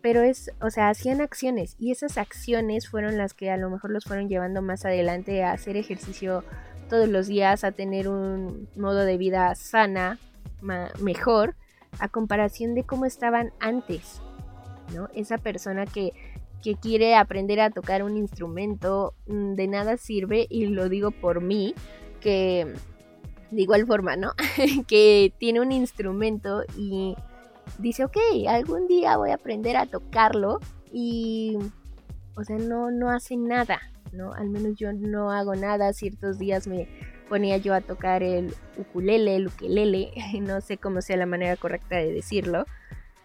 pero 0.01 0.21
es, 0.21 0.51
o 0.59 0.69
sea, 0.69 0.89
hacían 0.89 1.21
acciones 1.21 1.75
y 1.79 1.91
esas 1.91 2.17
acciones 2.17 2.89
fueron 2.89 3.17
las 3.17 3.33
que 3.33 3.51
a 3.51 3.57
lo 3.57 3.69
mejor 3.69 3.91
los 3.91 4.03
fueron 4.03 4.27
llevando 4.27 4.61
más 4.61 4.85
adelante 4.85 5.43
a 5.43 5.53
hacer 5.53 5.77
ejercicio 5.77 6.43
todos 6.89 7.07
los 7.07 7.27
días, 7.27 7.63
a 7.63 7.71
tener 7.71 8.09
un 8.09 8.67
modo 8.75 9.05
de 9.05 9.17
vida 9.17 9.55
sana, 9.55 10.19
mejor, 10.99 11.55
a 11.99 12.09
comparación 12.09 12.75
de 12.75 12.83
cómo 12.83 13.05
estaban 13.05 13.51
antes, 13.59 14.21
¿no? 14.93 15.09
Esa 15.13 15.37
persona 15.37 15.85
que 15.85 16.13
que 16.63 16.75
quiere 16.75 17.15
aprender 17.15 17.59
a 17.59 17.69
tocar 17.69 18.03
un 18.03 18.17
instrumento, 18.17 19.13
mm, 19.27 19.53
de 19.53 19.67
nada 19.67 19.97
sirve, 19.97 20.47
y 20.49 20.67
lo 20.67 20.89
digo 20.89 21.11
por 21.11 21.41
mí, 21.41 21.75
que 22.21 22.73
de 23.51 23.61
igual 23.61 23.85
forma, 23.85 24.15
¿no? 24.15 24.31
que 24.87 25.33
tiene 25.37 25.61
un 25.61 25.71
instrumento 25.71 26.63
y 26.75 27.15
dice, 27.77 28.05
ok, 28.05 28.17
algún 28.47 28.87
día 28.87 29.17
voy 29.17 29.31
a 29.31 29.35
aprender 29.35 29.77
a 29.77 29.85
tocarlo 29.85 30.59
y, 30.91 31.57
o 32.35 32.43
sea, 32.43 32.57
no, 32.57 32.91
no 32.91 33.09
hace 33.09 33.37
nada, 33.37 33.79
¿no? 34.11 34.33
Al 34.33 34.49
menos 34.49 34.75
yo 34.75 34.93
no 34.93 35.31
hago 35.31 35.55
nada, 35.55 35.93
ciertos 35.93 36.39
días 36.39 36.65
me 36.67 36.87
ponía 37.29 37.57
yo 37.57 37.73
a 37.73 37.81
tocar 37.81 38.23
el 38.23 38.53
ukulele, 38.77 39.35
el 39.35 39.47
ukelele, 39.47 40.11
no 40.41 40.61
sé 40.61 40.77
cómo 40.77 41.01
sea 41.01 41.17
la 41.17 41.25
manera 41.25 41.55
correcta 41.57 41.97
de 41.97 42.11
decirlo, 42.11 42.65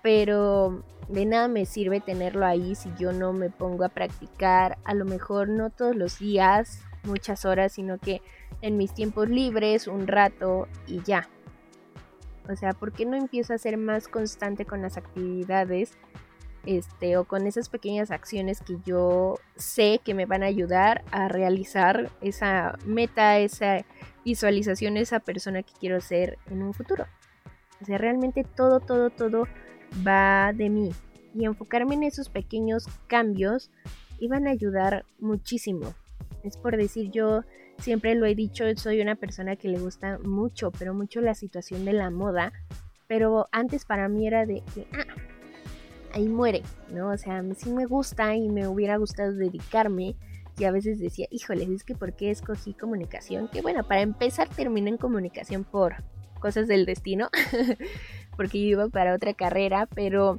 pero 0.03 0.83
de 1.09 1.25
nada 1.25 1.49
me 1.49 1.65
sirve 1.67 2.01
tenerlo 2.01 2.47
ahí 2.47 2.75
si 2.75 2.91
yo 2.99 3.13
no 3.13 3.33
me 3.33 3.51
pongo 3.51 3.85
a 3.85 3.89
practicar, 3.89 4.79
a 4.85 4.95
lo 4.95 5.05
mejor 5.05 5.49
no 5.49 5.71
todos 5.71 5.97
los 5.97 6.19
días, 6.19 6.83
muchas 7.05 7.45
horas, 7.45 7.73
sino 7.73 7.99
que 7.99 8.21
en 8.61 8.77
mis 8.77 8.93
tiempos 8.93 9.29
libres, 9.29 9.87
un 9.87 10.07
rato 10.07 10.69
y 10.87 11.03
ya. 11.03 11.29
O 12.49 12.57
sea, 12.57 12.73
¿por 12.73 12.93
qué 12.93 13.05
no 13.05 13.17
empiezo 13.17 13.55
a 13.55 13.59
ser 13.59 13.77
más 13.77 14.09
constante 14.09 14.65
con 14.65 14.83
las 14.83 14.97
actividades? 14.97 15.99
Este, 16.67 17.17
o 17.17 17.25
con 17.25 17.47
esas 17.47 17.69
pequeñas 17.69 18.11
acciones 18.11 18.61
que 18.61 18.77
yo 18.85 19.39
sé 19.57 20.01
que 20.05 20.13
me 20.13 20.27
van 20.27 20.43
a 20.43 20.47
ayudar 20.47 21.03
a 21.13 21.29
realizar 21.29 22.11
esa 22.21 22.77
meta, 22.85 23.39
esa 23.39 23.85
visualización, 24.25 24.97
esa 24.99 25.21
persona 25.21 25.63
que 25.63 25.73
quiero 25.79 26.01
ser 26.01 26.37
en 26.51 26.63
un 26.63 26.75
futuro. 26.75 27.07
O 27.81 27.85
sea, 27.85 27.97
realmente 27.97 28.45
todo, 28.45 28.81
todo, 28.81 29.09
todo 29.11 29.45
va 30.07 30.53
de 30.53 30.71
mí 30.71 30.91
y 31.35 31.45
enfocarme 31.45 31.95
en 31.95 32.05
esos 32.05 32.29
pequeños 32.29 32.87
cambios 33.07 33.71
iban 34.19 34.47
a 34.47 34.51
ayudar 34.51 35.05
muchísimo. 35.19 35.95
Es 36.43 36.57
por 36.57 36.77
decir, 36.77 37.11
yo 37.11 37.43
siempre 37.79 38.15
lo 38.15 38.27
he 38.27 38.35
dicho, 38.35 38.65
soy 38.77 39.01
una 39.01 39.15
persona 39.15 39.57
que 39.57 39.69
le 39.69 39.79
gusta 39.79 40.19
mucho, 40.19 40.71
pero 40.73 40.95
mucho 40.95 41.21
la 41.21 41.35
situación 41.35 41.85
de 41.85 41.93
la 41.93 42.11
moda, 42.11 42.53
pero 43.07 43.47
antes 43.53 43.85
para 43.85 44.09
mí 44.09 44.27
era 44.27 44.47
de 44.47 44.63
que, 44.75 44.87
ah, 44.93 45.07
ahí 46.13 46.29
muere, 46.29 46.63
¿no? 46.93 47.11
O 47.11 47.17
sea, 47.17 47.43
sí 47.57 47.71
me 47.71 47.87
gusta 47.87 48.35
y 48.35 48.49
me 48.49 48.67
hubiera 48.67 48.97
gustado 48.97 49.33
dedicarme. 49.33 50.17
Y 50.59 50.65
a 50.65 50.73
veces 50.73 50.99
decía, 50.99 51.27
híjole, 51.31 51.73
es 51.73 51.85
que 51.85 51.95
¿por 51.95 52.15
qué 52.17 52.31
escogí 52.33 52.75
comunicación? 52.75 53.47
Que 53.49 53.63
bueno, 53.63 53.87
para 53.87 54.01
empezar 54.01 54.49
terminé 54.49 54.91
en 54.91 54.97
comunicación 54.97 55.63
por 55.63 56.03
cosas 56.41 56.67
del 56.67 56.85
destino. 56.85 57.29
porque 58.39 58.61
yo 58.61 58.69
iba 58.69 58.89
para 58.89 59.15
otra 59.15 59.35
carrera, 59.35 59.87
pero 59.93 60.39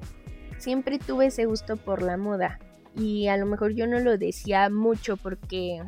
siempre 0.57 0.99
tuve 0.99 1.25
ese 1.25 1.45
gusto 1.45 1.75
por 1.75 2.01
la 2.01 2.15
moda. 2.15 2.57
Y 2.95 3.27
a 3.27 3.35
lo 3.35 3.45
mejor 3.45 3.73
yo 3.73 3.87
no 3.87 3.99
lo 3.99 4.17
decía 4.17 4.69
mucho 4.69 5.17
porque 5.17 5.83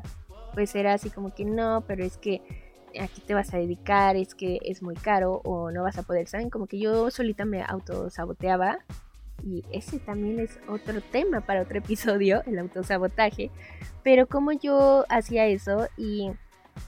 pues 0.53 0.75
era 0.75 0.93
así 0.93 1.09
como 1.09 1.33
que 1.33 1.45
no, 1.45 1.85
pero 1.87 2.03
es 2.03 2.17
que 2.17 2.41
aquí 2.99 3.21
te 3.21 3.33
vas 3.33 3.53
a 3.53 3.57
dedicar, 3.57 4.17
es 4.17 4.35
que 4.35 4.59
es 4.65 4.83
muy 4.83 4.95
caro 4.95 5.39
o 5.45 5.71
no 5.71 5.83
vas 5.83 5.97
a 5.97 6.03
poder, 6.03 6.27
¿saben? 6.27 6.49
Como 6.49 6.67
que 6.67 6.79
yo 6.79 7.09
solita 7.11 7.45
me 7.45 7.63
autosaboteaba 7.63 8.79
y 9.41 9.63
ese 9.71 9.97
también 9.99 10.41
es 10.41 10.59
otro 10.67 10.99
tema 10.99 11.39
para 11.39 11.61
otro 11.61 11.77
episodio, 11.79 12.43
el 12.45 12.59
autosabotaje, 12.59 13.51
pero 14.03 14.27
como 14.27 14.51
yo 14.51 15.05
hacía 15.07 15.47
eso 15.47 15.87
y 15.95 16.31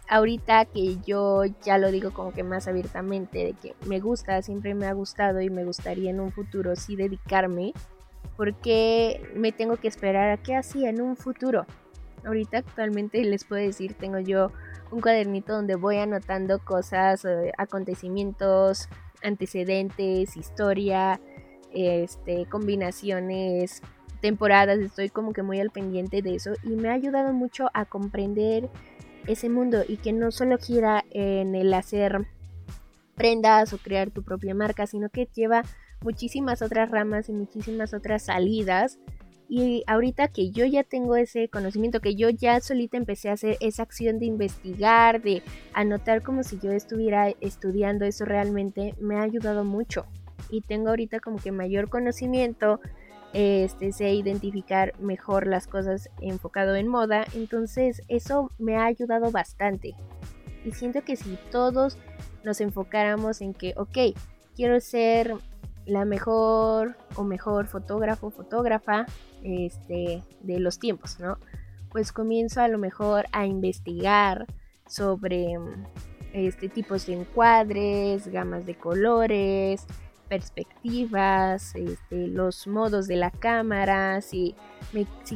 ahorita 0.09 0.65
que 0.65 0.97
yo 1.05 1.43
ya 1.63 1.77
lo 1.77 1.91
digo 1.91 2.13
como 2.13 2.31
que 2.33 2.43
más 2.43 2.67
abiertamente, 2.67 3.39
de 3.39 3.53
que 3.53 3.75
me 3.87 3.99
gusta, 3.99 4.41
siempre 4.41 4.73
me 4.73 4.87
ha 4.87 4.93
gustado 4.93 5.41
y 5.41 5.49
me 5.49 5.65
gustaría 5.65 6.09
en 6.09 6.19
un 6.19 6.31
futuro 6.31 6.75
sí 6.75 6.95
dedicarme, 6.95 7.73
porque 8.37 9.21
me 9.35 9.51
tengo 9.51 9.77
que 9.77 9.87
esperar 9.87 10.29
a 10.29 10.37
qué 10.37 10.55
hacía 10.55 10.89
en 10.89 11.01
un 11.01 11.15
futuro. 11.15 11.65
Ahorita 12.25 12.59
actualmente 12.59 13.23
les 13.23 13.43
puedo 13.43 13.61
decir, 13.61 13.95
tengo 13.95 14.19
yo 14.19 14.51
un 14.91 15.01
cuadernito 15.01 15.53
donde 15.53 15.75
voy 15.75 15.97
anotando 15.97 16.59
cosas, 16.59 17.25
eh, 17.25 17.51
acontecimientos, 17.57 18.87
antecedentes, 19.23 20.37
historia, 20.37 21.19
este, 21.73 22.45
combinaciones, 22.45 23.81
temporadas, 24.21 24.79
estoy 24.79 25.09
como 25.09 25.33
que 25.33 25.43
muy 25.43 25.59
al 25.59 25.69
pendiente 25.69 26.21
de 26.21 26.35
eso 26.35 26.53
y 26.63 26.69
me 26.69 26.89
ha 26.89 26.93
ayudado 26.93 27.33
mucho 27.33 27.69
a 27.73 27.85
comprender 27.85 28.69
ese 29.27 29.49
mundo 29.49 29.83
y 29.87 29.97
que 29.97 30.13
no 30.13 30.31
solo 30.31 30.57
gira 30.57 31.03
en 31.11 31.55
el 31.55 31.73
hacer 31.73 32.27
prendas 33.15 33.73
o 33.73 33.77
crear 33.77 34.11
tu 34.11 34.23
propia 34.23 34.55
marca, 34.55 34.87
sino 34.87 35.09
que 35.09 35.27
lleva 35.33 35.63
muchísimas 36.01 36.61
otras 36.61 36.91
ramas 36.91 37.29
y 37.29 37.33
muchísimas 37.33 37.93
otras 37.93 38.23
salidas. 38.23 38.99
Y 39.49 39.83
ahorita 39.87 40.29
que 40.29 40.51
yo 40.51 40.65
ya 40.65 40.83
tengo 40.83 41.15
ese 41.15 41.47
conocimiento, 41.47 41.99
que 41.99 42.15
yo 42.15 42.29
ya 42.29 42.59
solita 42.59 42.97
empecé 42.97 43.29
a 43.29 43.33
hacer 43.33 43.57
esa 43.59 43.83
acción 43.83 44.17
de 44.19 44.25
investigar, 44.25 45.21
de 45.21 45.43
anotar 45.73 46.23
como 46.23 46.43
si 46.43 46.59
yo 46.59 46.71
estuviera 46.71 47.29
estudiando 47.39 48.05
eso 48.05 48.25
realmente, 48.25 48.95
me 48.99 49.17
ha 49.17 49.21
ayudado 49.21 49.63
mucho. 49.63 50.05
Y 50.49 50.61
tengo 50.61 50.89
ahorita 50.89 51.19
como 51.19 51.37
que 51.37 51.51
mayor 51.51 51.89
conocimiento, 51.89 52.79
este, 53.33 53.91
sé 53.91 54.13
identificar 54.13 54.93
mejor 54.99 55.47
las 55.47 55.67
cosas 55.67 56.09
enfocado 56.21 56.75
en 56.75 56.87
moda, 56.87 57.25
entonces 57.33 58.01
eso 58.07 58.51
me 58.59 58.77
ha 58.77 58.85
ayudado 58.85 59.31
bastante. 59.31 59.95
Y 60.63 60.71
siento 60.71 61.03
que 61.03 61.15
si 61.15 61.37
todos 61.51 61.97
nos 62.43 62.61
enfocáramos 62.61 63.41
en 63.41 63.53
que, 63.53 63.73
ok, 63.75 64.15
quiero 64.55 64.79
ser 64.79 65.33
la 65.85 66.05
mejor 66.05 66.95
o 67.15 67.23
mejor 67.23 67.67
fotógrafo, 67.67 68.29
fotógrafa 68.29 69.05
este, 69.43 70.23
de 70.41 70.59
los 70.59 70.79
tiempos, 70.79 71.19
¿no? 71.19 71.37
Pues 71.91 72.11
comienzo 72.11 72.61
a 72.61 72.67
lo 72.67 72.77
mejor 72.77 73.25
a 73.31 73.45
investigar 73.45 74.45
sobre 74.87 75.57
este, 76.33 76.69
tipos 76.69 77.05
de 77.07 77.13
encuadres, 77.13 78.27
gamas 78.27 78.65
de 78.65 78.75
colores, 78.75 79.85
perspectivas, 80.33 81.75
este, 81.75 82.27
los 82.27 82.65
modos 82.65 83.05
de 83.07 83.17
la 83.17 83.29
cámara, 83.29 84.19
si, 84.21 84.55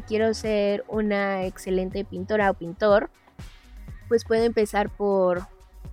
quiero 0.07 0.33
ser 0.33 0.83
una 0.87 1.45
excelente 1.45 2.03
pintora 2.03 2.49
o 2.49 2.55
pintor, 2.55 3.11
pues 4.07 4.25
puedo 4.25 4.43
empezar 4.43 4.89
por, 4.89 5.43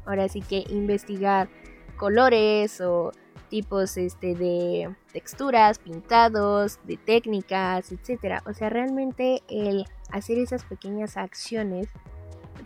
ahora 0.06 0.26
sí 0.30 0.40
que 0.40 0.64
investigar 0.70 1.50
colores 1.98 2.80
o 2.80 3.12
tipos 3.50 3.98
este, 3.98 4.34
de 4.34 4.88
texturas, 5.12 5.78
pintados, 5.78 6.78
de 6.84 6.96
técnicas, 6.96 7.92
etcétera. 7.92 8.42
O 8.46 8.54
sea, 8.54 8.70
realmente 8.70 9.42
el 9.50 9.84
hacer 10.10 10.38
esas 10.38 10.64
pequeñas 10.64 11.18
acciones, 11.18 11.88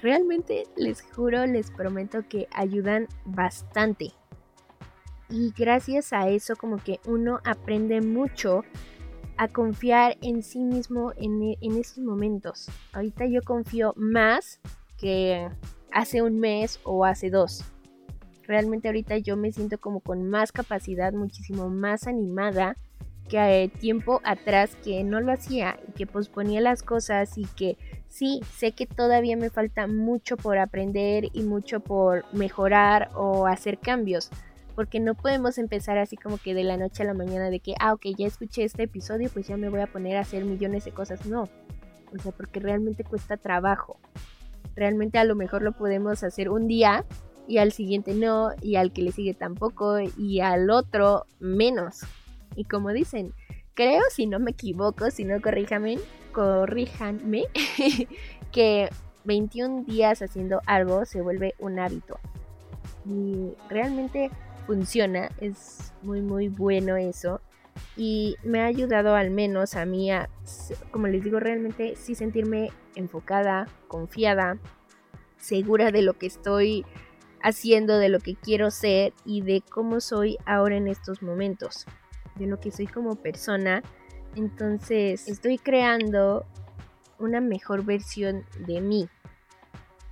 realmente 0.01 0.69
les 0.77 1.03
juro, 1.03 1.47
les 1.47 1.73
prometo 1.73 2.23
que 2.29 2.47
ayudan 2.53 3.09
bastante 3.25 4.13
y 5.31 5.53
gracias 5.57 6.13
a 6.13 6.29
eso 6.29 6.57
como 6.57 6.77
que 6.79 7.01
uno 7.07 7.41
aprende 7.45 8.01
mucho 8.01 8.63
a 9.37 9.49
confiar 9.49 10.17
en 10.21 10.43
sí 10.43 10.65
mismo 10.65 11.13
en, 11.17 11.43
e, 11.43 11.59
en 11.61 11.77
esos 11.77 11.99
momentos. 11.99 12.69
Ahorita 12.93 13.27
yo 13.27 13.41
confío 13.43 13.95
más 13.97 14.61
que 14.99 15.49
hace 15.93 16.23
un 16.23 16.41
mes 16.41 16.81
o 16.83 17.05
hace 17.05 17.31
dos. 17.31 17.65
Realmente 18.47 18.89
ahorita 18.89 19.19
yo 19.19 19.37
me 19.37 19.53
siento 19.53 19.79
como 19.79 20.01
con 20.01 20.29
más 20.29 20.53
capacidad, 20.53 21.13
muchísimo 21.13 21.69
más 21.69 22.07
animada 22.07 22.77
que 23.29 23.65
eh, 23.65 23.69
tiempo 23.69 24.21
atrás 24.25 24.75
que 24.83 25.05
no 25.05 25.21
lo 25.21 25.33
hacía 25.33 25.79
y 25.87 25.93
que 25.93 26.07
posponía 26.07 26.61
las 26.61 26.83
cosas 26.83 27.37
y 27.37 27.45
que 27.45 27.77
sí, 28.09 28.41
sé 28.57 28.73
que 28.73 28.87
todavía 28.87 29.37
me 29.37 29.51
falta 29.51 29.87
mucho 29.87 30.37
por 30.37 30.59
aprender 30.59 31.29
y 31.33 31.43
mucho 31.43 31.81
por 31.81 32.25
mejorar 32.33 33.11
o 33.15 33.47
hacer 33.47 33.79
cambios, 33.79 34.31
porque 34.79 35.01
no 35.01 35.17
podemos 35.17 35.59
empezar 35.59 35.99
así 35.99 36.17
como 36.17 36.39
que 36.39 36.55
de 36.55 36.63
la 36.63 36.77
noche 36.77 37.03
a 37.03 37.07
la 37.07 37.13
mañana 37.13 37.51
de 37.51 37.59
que, 37.59 37.75
ah, 37.81 37.95
ok, 37.95 38.07
ya 38.17 38.29
escuché 38.29 38.63
este 38.63 38.85
episodio, 38.85 39.29
pues 39.29 39.49
ya 39.49 39.57
me 39.57 39.71
voy 39.71 39.81
a 39.81 39.89
poner 39.89 40.17
a 40.17 40.21
hacer 40.21 40.45
millones 40.45 40.85
de 40.85 40.93
cosas. 40.93 41.27
No, 41.27 41.49
o 42.15 42.23
sea, 42.23 42.31
porque 42.31 42.61
realmente 42.61 43.03
cuesta 43.03 43.37
trabajo. 43.37 43.99
Realmente 44.77 45.19
a 45.19 45.25
lo 45.25 45.35
mejor 45.35 45.63
lo 45.63 45.73
podemos 45.73 46.23
hacer 46.23 46.49
un 46.49 46.69
día 46.69 47.05
y 47.49 47.59
al 47.59 47.73
siguiente 47.73 48.15
no, 48.15 48.51
y 48.63 48.77
al 48.77 48.93
que 48.93 49.03
le 49.03 49.11
sigue 49.11 49.35
tampoco, 49.35 49.97
y 50.17 50.39
al 50.39 50.71
otro 50.71 51.27
menos. 51.41 52.03
Y 52.55 52.63
como 52.63 52.91
dicen, 52.91 53.35
creo, 53.75 54.03
si 54.13 54.27
no 54.27 54.39
me 54.39 54.53
equivoco, 54.53 55.11
si 55.11 55.25
no 55.25 55.43
corríjame, 55.43 55.99
corríjanme, 56.31 57.47
que 58.53 58.91
21 59.25 59.87
días 59.87 60.23
haciendo 60.23 60.61
algo 60.67 61.05
se 61.05 61.21
vuelve 61.21 61.57
un 61.59 61.81
hábito. 61.81 62.21
Y 63.05 63.55
realmente 63.69 64.31
funciona, 64.69 65.31
es 65.41 65.95
muy 66.03 66.21
muy 66.21 66.49
bueno 66.49 66.97
eso. 66.97 67.41
Y 67.97 68.37
me 68.45 68.61
ha 68.61 68.67
ayudado 68.67 69.15
al 69.15 69.31
menos 69.31 69.77
a 69.77 69.87
mí 69.87 70.11
a, 70.11 70.29
como 70.91 71.07
les 71.07 71.25
digo, 71.25 71.41
realmente 71.41 71.97
sí 71.97 72.15
sentirme 72.15 72.71
enfocada, 72.95 73.67
confiada, 73.87 74.59
segura 75.39 75.91
de 75.91 76.03
lo 76.03 76.19
que 76.19 76.27
estoy 76.27 76.85
haciendo, 77.43 77.99
de 77.99 78.11
lo 78.11 78.21
que 78.21 78.35
quiero 78.35 78.71
ser 78.71 79.15
y 79.25 79.41
de 79.41 79.63
cómo 79.63 80.01
soy 80.01 80.37
ahora 80.45 80.77
en 80.77 80.87
estos 80.87 81.23
momentos, 81.23 81.87
de 82.35 82.47
lo 82.47 82.61
que 82.61 82.71
soy 82.71 82.89
como 82.89 83.17
persona. 83.17 83.83
Entonces 84.37 85.29
estoy 85.29 85.57
creando 85.57 86.45
una 87.19 87.41
mejor 87.41 87.87
versión 87.87 88.45
de 88.67 88.83
mí. 88.83 89.09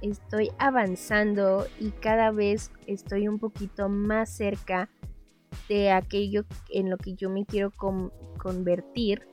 Estoy 0.00 0.50
avanzando 0.58 1.66
y 1.80 1.90
cada 1.90 2.30
vez 2.30 2.70
estoy 2.86 3.28
un 3.28 3.38
poquito 3.38 3.88
más 3.88 4.30
cerca 4.30 4.88
de 5.68 5.90
aquello 5.90 6.44
en 6.70 6.90
lo 6.90 6.98
que 6.98 7.14
yo 7.14 7.30
me 7.30 7.46
quiero 7.46 7.72
convertir. 8.38 9.26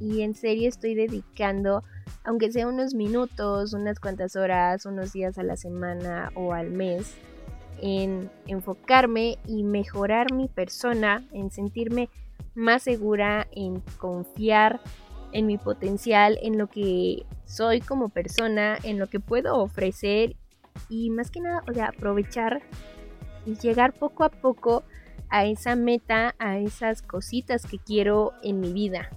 Y 0.00 0.22
en 0.22 0.34
serio 0.34 0.68
estoy 0.68 0.94
dedicando 0.94 1.84
aunque 2.24 2.52
sea 2.52 2.68
unos 2.68 2.94
minutos, 2.94 3.72
unas 3.72 3.98
cuantas 3.98 4.36
horas, 4.36 4.86
unos 4.86 5.12
días 5.12 5.38
a 5.38 5.42
la 5.42 5.56
semana 5.56 6.30
o 6.34 6.52
al 6.52 6.70
mes, 6.70 7.16
en 7.80 8.30
enfocarme 8.46 9.38
y 9.46 9.64
mejorar 9.64 10.32
mi 10.32 10.48
persona, 10.48 11.26
en 11.32 11.50
sentirme 11.50 12.08
más 12.54 12.82
segura, 12.82 13.48
en 13.52 13.80
confiar 13.98 14.80
en 15.32 15.46
mi 15.46 15.58
potencial, 15.58 16.38
en 16.42 16.58
lo 16.58 16.68
que 16.68 17.24
soy 17.44 17.80
como 17.80 18.08
persona, 18.08 18.78
en 18.82 18.98
lo 18.98 19.08
que 19.08 19.20
puedo 19.20 19.56
ofrecer 19.58 20.36
y 20.88 21.10
más 21.10 21.30
que 21.30 21.40
nada, 21.40 21.62
o 21.68 21.72
sea, 21.72 21.86
aprovechar 21.86 22.62
y 23.44 23.56
llegar 23.56 23.92
poco 23.92 24.24
a 24.24 24.30
poco 24.30 24.84
a 25.28 25.46
esa 25.46 25.76
meta, 25.76 26.34
a 26.38 26.58
esas 26.58 27.02
cositas 27.02 27.66
que 27.66 27.78
quiero 27.78 28.32
en 28.42 28.60
mi 28.60 28.72
vida. 28.72 29.10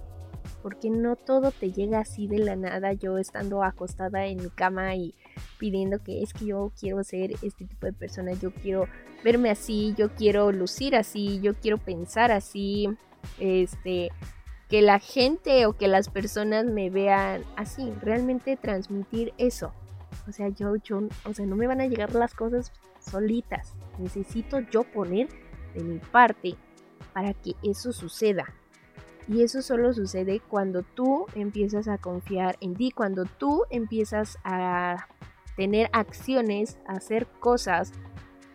Porque 0.62 0.90
no 0.90 1.16
todo 1.16 1.50
te 1.52 1.72
llega 1.72 2.00
así 2.00 2.26
de 2.26 2.38
la 2.38 2.56
nada, 2.56 2.92
yo 2.92 3.18
estando 3.18 3.62
acostada 3.62 4.26
en 4.26 4.38
mi 4.38 4.50
cama 4.50 4.94
y 4.96 5.14
pidiendo 5.58 6.02
que 6.02 6.22
es 6.22 6.32
que 6.32 6.46
yo 6.46 6.72
quiero 6.78 7.04
ser 7.04 7.32
este 7.42 7.66
tipo 7.66 7.86
de 7.86 7.92
persona, 7.92 8.32
yo 8.32 8.52
quiero 8.52 8.86
verme 9.22 9.50
así, 9.50 9.94
yo 9.96 10.14
quiero 10.14 10.52
lucir 10.52 10.96
así, 10.96 11.40
yo 11.40 11.54
quiero 11.54 11.78
pensar 11.78 12.32
así, 12.32 12.88
este, 13.38 14.10
que 14.68 14.82
la 14.82 14.98
gente 14.98 15.66
o 15.66 15.74
que 15.74 15.88
las 15.88 16.08
personas 16.08 16.66
me 16.66 16.90
vean 16.90 17.44
así, 17.56 17.92
realmente 18.02 18.56
transmitir 18.56 19.32
eso. 19.38 19.72
O 20.28 20.32
sea, 20.32 20.48
yo, 20.48 20.72
o 21.24 21.34
sea, 21.34 21.46
no 21.46 21.56
me 21.56 21.66
van 21.66 21.80
a 21.80 21.86
llegar 21.86 22.14
las 22.14 22.34
cosas 22.34 22.72
solitas. 22.98 23.74
Necesito 23.98 24.60
yo 24.60 24.82
poner 24.82 25.28
de 25.74 25.84
mi 25.84 25.98
parte 25.98 26.56
para 27.12 27.32
que 27.32 27.54
eso 27.62 27.92
suceda. 27.92 28.54
Y 29.28 29.42
eso 29.42 29.62
solo 29.62 29.92
sucede 29.92 30.40
cuando 30.40 30.82
tú 30.82 31.26
empiezas 31.34 31.88
a 31.88 31.98
confiar 31.98 32.56
en 32.60 32.74
ti, 32.74 32.90
cuando 32.90 33.24
tú 33.24 33.64
empiezas 33.70 34.38
a 34.44 35.08
tener 35.56 35.88
acciones, 35.92 36.78
a 36.86 36.92
hacer 36.92 37.26
cosas 37.40 37.92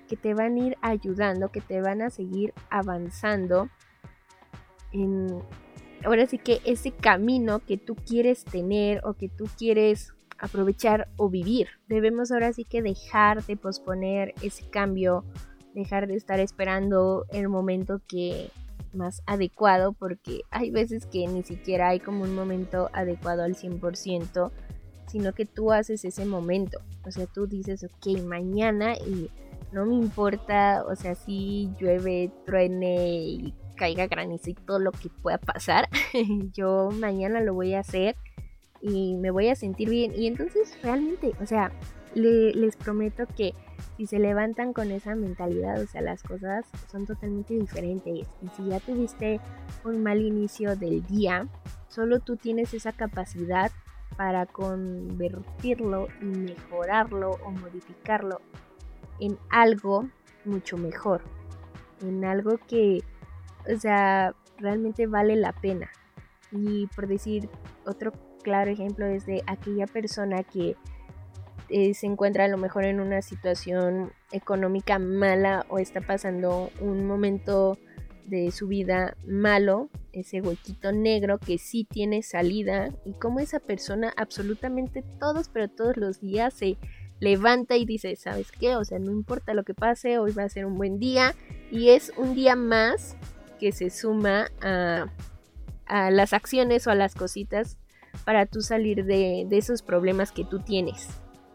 que 0.07 0.15
te 0.15 0.33
van 0.33 0.55
a 0.55 0.59
ir 0.59 0.77
ayudando, 0.81 1.49
que 1.49 1.61
te 1.61 1.81
van 1.81 2.01
a 2.01 2.09
seguir 2.09 2.53
avanzando 2.69 3.69
en 4.91 5.41
ahora 6.05 6.25
sí 6.27 6.37
que 6.37 6.61
ese 6.65 6.91
camino 6.91 7.59
que 7.59 7.77
tú 7.77 7.95
quieres 7.95 8.43
tener 8.45 9.01
o 9.05 9.13
que 9.13 9.29
tú 9.29 9.45
quieres 9.57 10.13
aprovechar 10.37 11.07
o 11.17 11.29
vivir. 11.29 11.67
Debemos 11.87 12.31
ahora 12.31 12.51
sí 12.53 12.65
que 12.65 12.81
dejar 12.81 13.45
de 13.45 13.55
posponer 13.57 14.33
ese 14.41 14.67
cambio, 14.69 15.23
dejar 15.75 16.07
de 16.07 16.15
estar 16.15 16.39
esperando 16.39 17.25
el 17.31 17.47
momento 17.47 18.01
que 18.07 18.49
más 18.93 19.21
adecuado 19.25 19.93
porque 19.93 20.41
hay 20.49 20.71
veces 20.71 21.05
que 21.05 21.25
ni 21.27 21.43
siquiera 21.43 21.89
hay 21.89 21.99
como 21.99 22.23
un 22.23 22.35
momento 22.35 22.89
adecuado 22.93 23.43
al 23.43 23.55
100%, 23.55 24.51
sino 25.07 25.33
que 25.33 25.45
tú 25.45 25.71
haces 25.71 26.03
ese 26.03 26.25
momento. 26.25 26.79
O 27.05 27.11
sea, 27.11 27.25
tú 27.27 27.47
dices, 27.47 27.83
ok, 27.83 28.21
mañana 28.23 28.95
y 28.95 29.29
no 29.71 29.85
me 29.85 29.95
importa, 29.95 30.83
o 30.85 30.95
sea, 30.95 31.15
si 31.15 31.69
llueve, 31.79 32.31
truene 32.45 33.19
y 33.19 33.53
caiga 33.81 34.05
granizo 34.05 34.51
y 34.51 34.53
todo 34.53 34.77
lo 34.77 34.91
que 34.91 35.09
pueda 35.09 35.39
pasar, 35.39 35.89
yo 36.53 36.91
mañana 36.91 37.41
lo 37.41 37.55
voy 37.55 37.73
a 37.73 37.79
hacer 37.79 38.15
y 38.79 39.15
me 39.15 39.31
voy 39.31 39.47
a 39.47 39.55
sentir 39.55 39.89
bien. 39.89 40.13
Y 40.15 40.27
entonces 40.27 40.77
realmente, 40.83 41.33
o 41.41 41.47
sea, 41.47 41.71
les 42.13 42.75
prometo 42.75 43.25
que 43.35 43.55
si 43.97 44.05
se 44.05 44.19
levantan 44.19 44.71
con 44.73 44.91
esa 44.91 45.15
mentalidad, 45.15 45.81
o 45.81 45.87
sea, 45.87 46.01
las 46.01 46.21
cosas 46.21 46.63
son 46.91 47.07
totalmente 47.07 47.55
diferentes. 47.55 48.27
Y 48.43 48.47
si 48.55 48.69
ya 48.69 48.79
tuviste 48.79 49.39
un 49.83 50.03
mal 50.03 50.21
inicio 50.21 50.75
del 50.75 51.03
día, 51.07 51.47
solo 51.87 52.19
tú 52.19 52.37
tienes 52.37 52.75
esa 52.75 52.91
capacidad 52.91 53.71
para 54.15 54.45
convertirlo 54.45 56.07
y 56.21 56.25
mejorarlo 56.25 57.31
o 57.43 57.49
modificarlo 57.49 58.41
en 59.19 59.39
algo 59.49 60.07
mucho 60.45 60.77
mejor, 60.77 61.23
en 62.01 62.25
algo 62.25 62.59
que, 62.67 63.03
o 63.67 63.79
sea, 63.79 64.33
realmente 64.57 65.07
vale 65.07 65.35
la 65.35 65.53
pena. 65.53 65.89
Y 66.51 66.87
por 66.87 67.07
decir 67.07 67.49
otro 67.85 68.11
claro 68.43 68.71
ejemplo 68.71 69.05
es 69.05 69.25
de 69.25 69.43
aquella 69.47 69.87
persona 69.87 70.43
que 70.43 70.75
eh, 71.69 71.93
se 71.93 72.05
encuentra 72.05 72.45
a 72.45 72.47
lo 72.49 72.57
mejor 72.57 72.83
en 72.83 72.99
una 72.99 73.21
situación 73.21 74.11
económica 74.31 74.99
mala 74.99 75.65
o 75.69 75.79
está 75.79 76.01
pasando 76.01 76.69
un 76.81 77.05
momento 77.05 77.77
de 78.25 78.51
su 78.51 78.67
vida 78.67 79.15
malo, 79.25 79.89
ese 80.11 80.41
huequito 80.41 80.91
negro 80.91 81.37
que 81.37 81.57
sí 81.57 81.85
tiene 81.89 82.23
salida 82.23 82.89
y 83.05 83.13
como 83.13 83.39
esa 83.39 83.59
persona 83.59 84.13
absolutamente 84.17 85.03
todos, 85.19 85.49
pero 85.49 85.69
todos 85.69 85.97
los 85.97 86.19
días 86.19 86.53
se 86.53 86.77
levanta 87.19 87.77
y 87.77 87.85
dice, 87.85 88.15
¿sabes 88.15 88.51
qué? 88.51 88.75
O 88.75 88.83
sea, 88.83 88.99
no 88.99 89.11
importa 89.11 89.53
lo 89.53 89.63
que 89.63 89.73
pase, 89.73 90.17
hoy 90.17 90.33
va 90.33 90.43
a 90.43 90.49
ser 90.49 90.65
un 90.65 90.77
buen 90.77 90.99
día 90.99 91.35
y 91.71 91.89
es 91.89 92.11
un 92.17 92.35
día 92.35 92.55
más 92.55 93.15
que 93.61 93.71
se 93.71 93.91
suma 93.91 94.47
a, 94.61 95.05
a 95.85 96.11
las 96.11 96.33
acciones 96.33 96.87
o 96.87 96.91
a 96.91 96.95
las 96.95 97.15
cositas 97.15 97.77
para 98.25 98.45
tú 98.47 98.61
salir 98.61 99.05
de, 99.05 99.45
de 99.47 99.57
esos 99.57 99.83
problemas 99.83 100.33
que 100.33 100.43
tú 100.43 100.59
tienes 100.59 101.07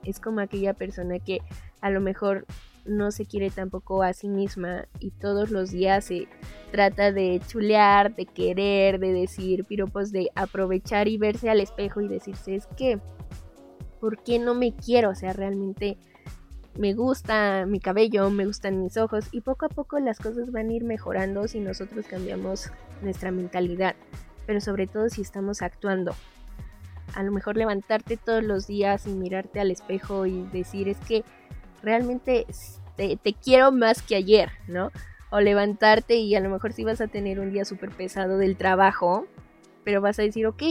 es 0.06 0.20
como 0.20 0.40
aquella 0.40 0.72
persona 0.72 1.18
que 1.18 1.40
a 1.80 1.90
lo 1.90 2.00
mejor 2.00 2.46
no 2.84 3.10
se 3.10 3.26
quiere 3.26 3.50
tampoco 3.50 4.02
a 4.02 4.12
sí 4.12 4.28
misma 4.28 4.86
y 5.00 5.10
todos 5.10 5.50
los 5.50 5.72
días 5.72 6.04
se 6.04 6.28
trata 6.70 7.10
de 7.10 7.40
chulear, 7.48 8.14
de 8.14 8.26
querer, 8.26 9.00
de 9.00 9.12
decir 9.12 9.64
piropos, 9.64 10.12
de 10.12 10.30
aprovechar 10.36 11.08
y 11.08 11.18
verse 11.18 11.50
al 11.50 11.60
espejo 11.60 12.00
y 12.00 12.08
decirse 12.08 12.54
es 12.54 12.68
que, 12.76 13.00
¿por 14.00 14.22
qué 14.22 14.38
no 14.38 14.54
me 14.54 14.74
quiero? 14.74 15.10
O 15.10 15.14
sea, 15.16 15.32
realmente 15.32 15.98
me 16.78 16.94
gusta 16.94 17.66
mi 17.66 17.80
cabello, 17.80 18.30
me 18.30 18.46
gustan 18.46 18.82
mis 18.82 18.96
ojos 18.96 19.26
y 19.32 19.40
poco 19.40 19.66
a 19.66 19.68
poco 19.68 19.98
las 19.98 20.18
cosas 20.18 20.50
van 20.52 20.68
a 20.68 20.72
ir 20.72 20.84
mejorando 20.84 21.48
si 21.48 21.60
nosotros 21.60 22.06
cambiamos 22.06 22.70
nuestra 23.02 23.30
mentalidad, 23.30 23.94
pero 24.46 24.60
sobre 24.60 24.86
todo 24.86 25.08
si 25.08 25.22
estamos 25.22 25.62
actuando 25.62 26.14
a 27.14 27.22
lo 27.22 27.32
mejor 27.32 27.56
levantarte 27.56 28.16
todos 28.16 28.42
los 28.42 28.66
días 28.66 29.06
y 29.06 29.10
mirarte 29.10 29.60
al 29.60 29.70
espejo 29.70 30.26
y 30.26 30.42
decir 30.52 30.88
es 30.88 30.98
que 30.98 31.24
realmente 31.82 32.46
te, 32.96 33.18
quiero 33.42 33.72
más 33.72 34.02
que 34.02 34.16
ayer, 34.16 34.50
¿no? 34.68 34.90
O 35.30 35.40
levantarte 35.40 36.16
y 36.16 36.34
a 36.34 36.40
lo 36.40 36.50
mejor 36.50 36.72
sí 36.72 36.84
vas 36.84 37.00
a 37.00 37.08
tener 37.08 37.40
un 37.40 37.52
día 37.52 37.64
súper 37.64 37.90
pesado 37.90 38.38
del 38.38 38.56
trabajo, 38.56 39.26
pero 39.84 40.00
vas 40.00 40.18
a 40.18 40.22
decir, 40.22 40.46
ok, 40.46 40.62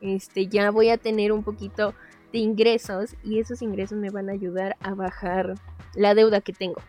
este, 0.00 0.46
ya 0.48 0.70
voy 0.70 0.90
a 0.90 0.98
tener 0.98 1.32
un 1.32 1.42
poquito 1.42 1.94
de 2.36 2.40
ingresos 2.40 3.16
y 3.24 3.38
esos 3.38 3.62
ingresos 3.62 3.96
me 3.96 4.10
van 4.10 4.28
a 4.28 4.32
ayudar 4.32 4.76
a 4.80 4.94
bajar 4.94 5.54
la 5.94 6.14
deuda 6.14 6.42
que 6.42 6.52
tengo, 6.52 6.82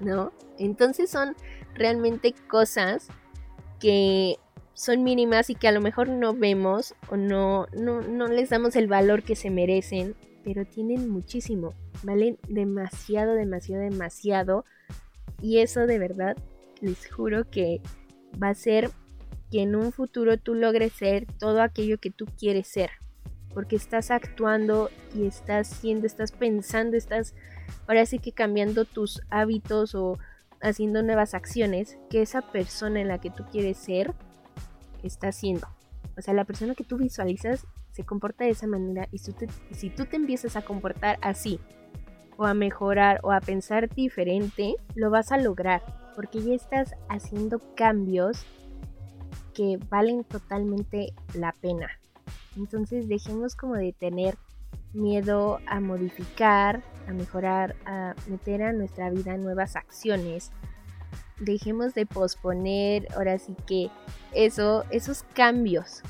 ¿no? 0.00 0.32
Entonces 0.58 1.10
son 1.10 1.36
realmente 1.74 2.34
cosas 2.48 3.06
que 3.78 4.36
son 4.72 5.04
mínimas 5.04 5.48
y 5.48 5.54
que 5.54 5.68
a 5.68 5.72
lo 5.72 5.80
mejor 5.80 6.08
no 6.08 6.34
vemos 6.34 6.96
o 7.08 7.16
no, 7.16 7.68
no, 7.72 8.00
no 8.00 8.26
les 8.26 8.50
damos 8.50 8.74
el 8.74 8.88
valor 8.88 9.22
que 9.22 9.36
se 9.36 9.48
merecen, 9.48 10.16
pero 10.42 10.64
tienen 10.64 11.08
muchísimo, 11.08 11.72
valen 12.02 12.36
demasiado, 12.48 13.34
demasiado, 13.34 13.84
demasiado. 13.84 14.64
Y 15.40 15.58
eso 15.58 15.86
de 15.86 16.00
verdad, 16.00 16.36
les 16.80 17.08
juro 17.08 17.48
que 17.48 17.80
va 18.42 18.48
a 18.48 18.54
ser 18.54 18.90
que 19.52 19.62
en 19.62 19.76
un 19.76 19.92
futuro 19.92 20.36
tú 20.36 20.56
logres 20.56 20.94
ser 20.94 21.26
todo 21.38 21.62
aquello 21.62 21.98
que 21.98 22.10
tú 22.10 22.26
quieres 22.36 22.66
ser. 22.66 22.90
Porque 23.54 23.76
estás 23.76 24.10
actuando 24.10 24.90
y 25.14 25.26
estás 25.26 25.68
siendo, 25.68 26.06
estás 26.06 26.32
pensando, 26.32 26.96
estás 26.96 27.34
ahora 27.86 28.04
sí 28.04 28.18
que 28.18 28.32
cambiando 28.32 28.84
tus 28.84 29.22
hábitos 29.30 29.94
o 29.94 30.18
haciendo 30.60 31.02
nuevas 31.02 31.34
acciones, 31.34 31.96
que 32.10 32.22
esa 32.22 32.42
persona 32.42 33.00
en 33.00 33.08
la 33.08 33.18
que 33.18 33.30
tú 33.30 33.44
quieres 33.50 33.76
ser 33.76 34.12
está 35.02 35.28
haciendo. 35.28 35.68
O 36.16 36.22
sea, 36.22 36.34
la 36.34 36.44
persona 36.44 36.74
que 36.74 36.84
tú 36.84 36.96
visualizas 36.96 37.66
se 37.92 38.04
comporta 38.04 38.44
de 38.44 38.50
esa 38.50 38.66
manera 38.66 39.08
y 39.12 39.18
si 39.18 39.90
tú 39.90 40.06
te 40.06 40.16
empiezas 40.16 40.56
a 40.56 40.62
comportar 40.62 41.18
así, 41.22 41.60
o 42.36 42.46
a 42.46 42.54
mejorar 42.54 43.20
o 43.22 43.30
a 43.30 43.40
pensar 43.40 43.88
diferente, 43.94 44.74
lo 44.94 45.10
vas 45.10 45.30
a 45.30 45.38
lograr, 45.38 45.82
porque 46.16 46.42
ya 46.42 46.54
estás 46.54 46.94
haciendo 47.08 47.60
cambios 47.76 48.44
que 49.52 49.78
valen 49.88 50.24
totalmente 50.24 51.12
la 51.34 51.52
pena. 51.52 51.88
Entonces 52.56 53.08
dejemos 53.08 53.56
como 53.56 53.74
de 53.74 53.92
tener 53.92 54.36
miedo 54.92 55.60
a 55.66 55.80
modificar, 55.80 56.82
a 57.08 57.12
mejorar, 57.12 57.74
a 57.84 58.14
meter 58.28 58.62
a 58.62 58.72
nuestra 58.72 59.10
vida 59.10 59.36
nuevas 59.36 59.76
acciones. 59.76 60.52
Dejemos 61.40 61.94
de 61.94 62.06
posponer 62.06 63.08
ahora 63.14 63.38
sí 63.38 63.56
que 63.66 63.90
eso, 64.32 64.84
esos 64.90 65.24
cambios 65.34 66.02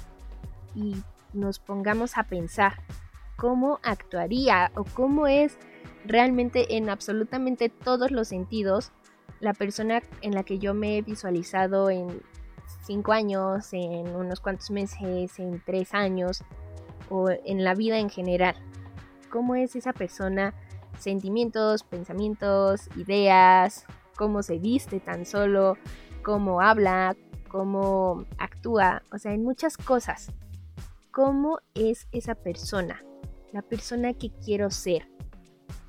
y 0.74 0.96
nos 1.32 1.58
pongamos 1.58 2.16
a 2.18 2.24
pensar 2.24 2.74
cómo 3.36 3.80
actuaría 3.82 4.70
o 4.74 4.84
cómo 4.84 5.26
es 5.26 5.56
realmente 6.04 6.76
en 6.76 6.90
absolutamente 6.90 7.68
todos 7.68 8.10
los 8.10 8.28
sentidos 8.28 8.92
la 9.40 9.54
persona 9.54 10.02
en 10.22 10.34
la 10.34 10.44
que 10.44 10.58
yo 10.58 10.74
me 10.74 10.98
he 10.98 11.02
visualizado 11.02 11.90
en 11.90 12.22
cinco 12.84 13.12
años, 13.12 13.72
en 13.72 14.14
unos 14.14 14.40
cuantos 14.40 14.70
meses, 14.70 15.38
en 15.38 15.62
tres 15.64 15.94
años 15.94 16.42
o 17.10 17.30
en 17.30 17.64
la 17.64 17.74
vida 17.74 17.98
en 17.98 18.10
general. 18.10 18.56
¿Cómo 19.30 19.54
es 19.54 19.76
esa 19.76 19.92
persona? 19.92 20.54
Sentimientos, 20.98 21.82
pensamientos, 21.82 22.88
ideas, 22.96 23.84
cómo 24.16 24.42
se 24.42 24.58
viste 24.58 25.00
tan 25.00 25.26
solo, 25.26 25.76
cómo 26.22 26.60
habla, 26.60 27.16
cómo 27.48 28.24
actúa, 28.38 29.02
o 29.12 29.18
sea, 29.18 29.32
en 29.32 29.44
muchas 29.44 29.76
cosas. 29.76 30.32
¿Cómo 31.10 31.58
es 31.74 32.08
esa 32.12 32.34
persona? 32.34 33.02
La 33.52 33.62
persona 33.62 34.14
que 34.14 34.30
quiero 34.44 34.70
ser. 34.70 35.08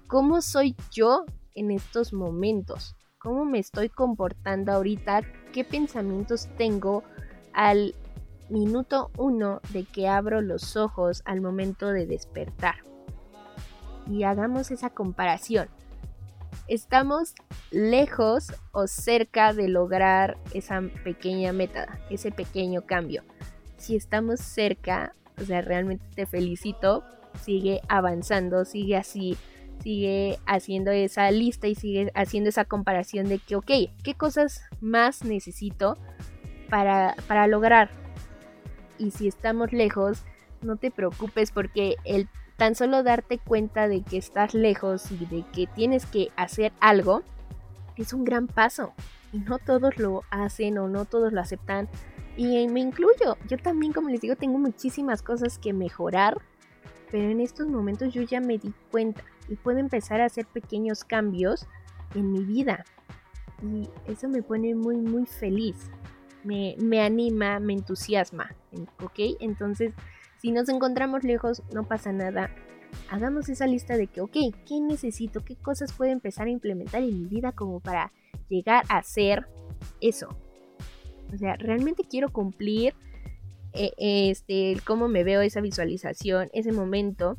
¿Cómo 0.07 0.41
soy 0.41 0.75
yo 0.91 1.25
en 1.55 1.71
estos 1.71 2.13
momentos? 2.13 2.95
¿Cómo 3.17 3.43
me 3.45 3.57
estoy 3.57 3.89
comportando 3.89 4.71
ahorita? 4.71 5.21
¿Qué 5.55 5.63
pensamientos 5.63 6.49
tengo 6.57 7.05
al 7.53 7.95
minuto 8.49 9.09
uno 9.17 9.61
de 9.69 9.85
que 9.85 10.09
abro 10.09 10.41
los 10.41 10.75
ojos 10.75 11.21
al 11.23 11.39
momento 11.39 11.93
de 11.93 12.05
despertar? 12.05 12.75
Y 14.05 14.23
hagamos 14.23 14.69
esa 14.71 14.89
comparación. 14.89 15.69
¿Estamos 16.67 17.35
lejos 17.71 18.51
o 18.73 18.87
cerca 18.87 19.53
de 19.53 19.69
lograr 19.69 20.37
esa 20.53 20.81
pequeña 21.05 21.53
meta, 21.53 21.99
ese 22.09 22.33
pequeño 22.33 22.85
cambio? 22.85 23.23
Si 23.77 23.95
estamos 23.95 24.41
cerca, 24.41 25.15
o 25.41 25.45
sea, 25.45 25.61
realmente 25.61 26.05
te 26.15 26.25
felicito, 26.25 27.05
sigue 27.41 27.79
avanzando, 27.87 28.65
sigue 28.65 28.97
así 28.97 29.37
sigue 29.81 30.39
haciendo 30.45 30.91
esa 30.91 31.29
lista 31.31 31.67
y 31.67 31.75
sigue 31.75 32.11
haciendo 32.15 32.49
esa 32.49 32.65
comparación 32.65 33.27
de 33.27 33.39
que, 33.39 33.55
ok, 33.55 33.71
¿qué 34.03 34.13
cosas 34.15 34.61
más 34.81 35.23
necesito 35.23 35.97
para, 36.69 37.15
para 37.27 37.47
lograr? 37.47 37.89
Y 38.97 39.11
si 39.11 39.27
estamos 39.27 39.73
lejos, 39.73 40.23
no 40.61 40.77
te 40.77 40.91
preocupes 40.91 41.51
porque 41.51 41.95
el 42.03 42.27
tan 42.57 42.75
solo 42.75 43.03
darte 43.03 43.37
cuenta 43.37 43.87
de 43.87 44.01
que 44.01 44.17
estás 44.17 44.53
lejos 44.53 45.11
y 45.11 45.25
de 45.25 45.43
que 45.53 45.67
tienes 45.67 46.05
que 46.05 46.29
hacer 46.35 46.71
algo 46.79 47.23
es 47.97 48.13
un 48.13 48.23
gran 48.23 48.47
paso. 48.47 48.93
Y 49.31 49.39
no 49.39 49.59
todos 49.59 49.97
lo 49.97 50.23
hacen 50.29 50.77
o 50.77 50.87
no 50.87 51.05
todos 51.05 51.33
lo 51.33 51.41
aceptan. 51.41 51.89
Y 52.37 52.67
me 52.67 52.79
incluyo. 52.79 53.37
Yo 53.47 53.57
también, 53.57 53.93
como 53.93 54.09
les 54.09 54.21
digo, 54.21 54.35
tengo 54.35 54.57
muchísimas 54.57 55.21
cosas 55.21 55.57
que 55.57 55.73
mejorar. 55.73 56.41
Pero 57.11 57.29
en 57.29 57.39
estos 57.39 57.67
momentos 57.67 58.13
yo 58.13 58.21
ya 58.23 58.39
me 58.39 58.57
di 58.57 58.73
cuenta 58.91 59.23
y 59.47 59.55
puedo 59.55 59.79
empezar 59.79 60.21
a 60.21 60.25
hacer 60.25 60.45
pequeños 60.45 61.03
cambios 61.03 61.67
en 62.15 62.31
mi 62.31 62.43
vida. 62.43 62.85
Y 63.63 63.89
eso 64.11 64.27
me 64.27 64.41
pone 64.41 64.75
muy, 64.75 64.97
muy 64.97 65.25
feliz. 65.25 65.89
Me, 66.43 66.75
me 66.77 67.01
anima, 67.01 67.59
me 67.59 67.73
entusiasma. 67.73 68.55
¿Ok? 69.01 69.19
Entonces, 69.39 69.93
si 70.41 70.51
nos 70.51 70.69
encontramos 70.69 71.23
lejos, 71.23 71.63
no 71.73 71.83
pasa 71.87 72.11
nada. 72.11 72.51
Hagamos 73.09 73.49
esa 73.49 73.67
lista 73.67 73.97
de 73.97 74.07
que, 74.07 74.21
ok, 74.21 74.37
¿qué 74.67 74.79
necesito? 74.81 75.43
¿Qué 75.43 75.55
cosas 75.55 75.93
puedo 75.93 76.11
empezar 76.11 76.47
a 76.47 76.51
implementar 76.51 77.01
en 77.01 77.19
mi 77.19 77.25
vida 77.25 77.51
como 77.51 77.79
para 77.79 78.11
llegar 78.49 78.83
a 78.89 79.01
ser 79.03 79.47
eso? 80.01 80.29
O 81.33 81.37
sea, 81.37 81.55
realmente 81.55 82.03
quiero 82.09 82.31
cumplir 82.31 82.93
eh, 83.73 83.91
este, 83.97 84.77
cómo 84.85 85.07
me 85.07 85.23
veo 85.23 85.41
esa 85.41 85.61
visualización, 85.61 86.49
ese 86.53 86.71
momento 86.71 87.37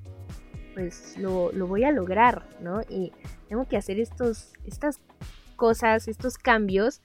pues 0.77 1.17
lo, 1.17 1.51
voy 1.67 1.85
a 1.85 1.91
lograr, 1.91 2.47
¿no? 2.61 2.83
Y 2.83 3.11
tengo 3.49 3.65
que 3.65 3.79
hacer 3.79 3.99
estos, 3.99 4.53
estas 4.67 5.01
cosas, 5.57 6.07
estos 6.07 6.37
cambios 6.37 7.01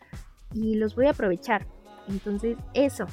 y 0.53 0.75
los 0.75 0.93
voy 0.93 1.05
a 1.05 1.11
aprovechar. 1.11 1.65
Entonces 2.09 2.57
eso, 2.73 3.05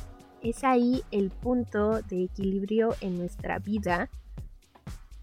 es 0.42 0.64
ahí 0.64 1.04
el 1.12 1.30
punto 1.30 2.02
de 2.02 2.24
equilibrio 2.24 2.96
en 3.00 3.18
nuestra 3.18 3.60
vida 3.60 4.10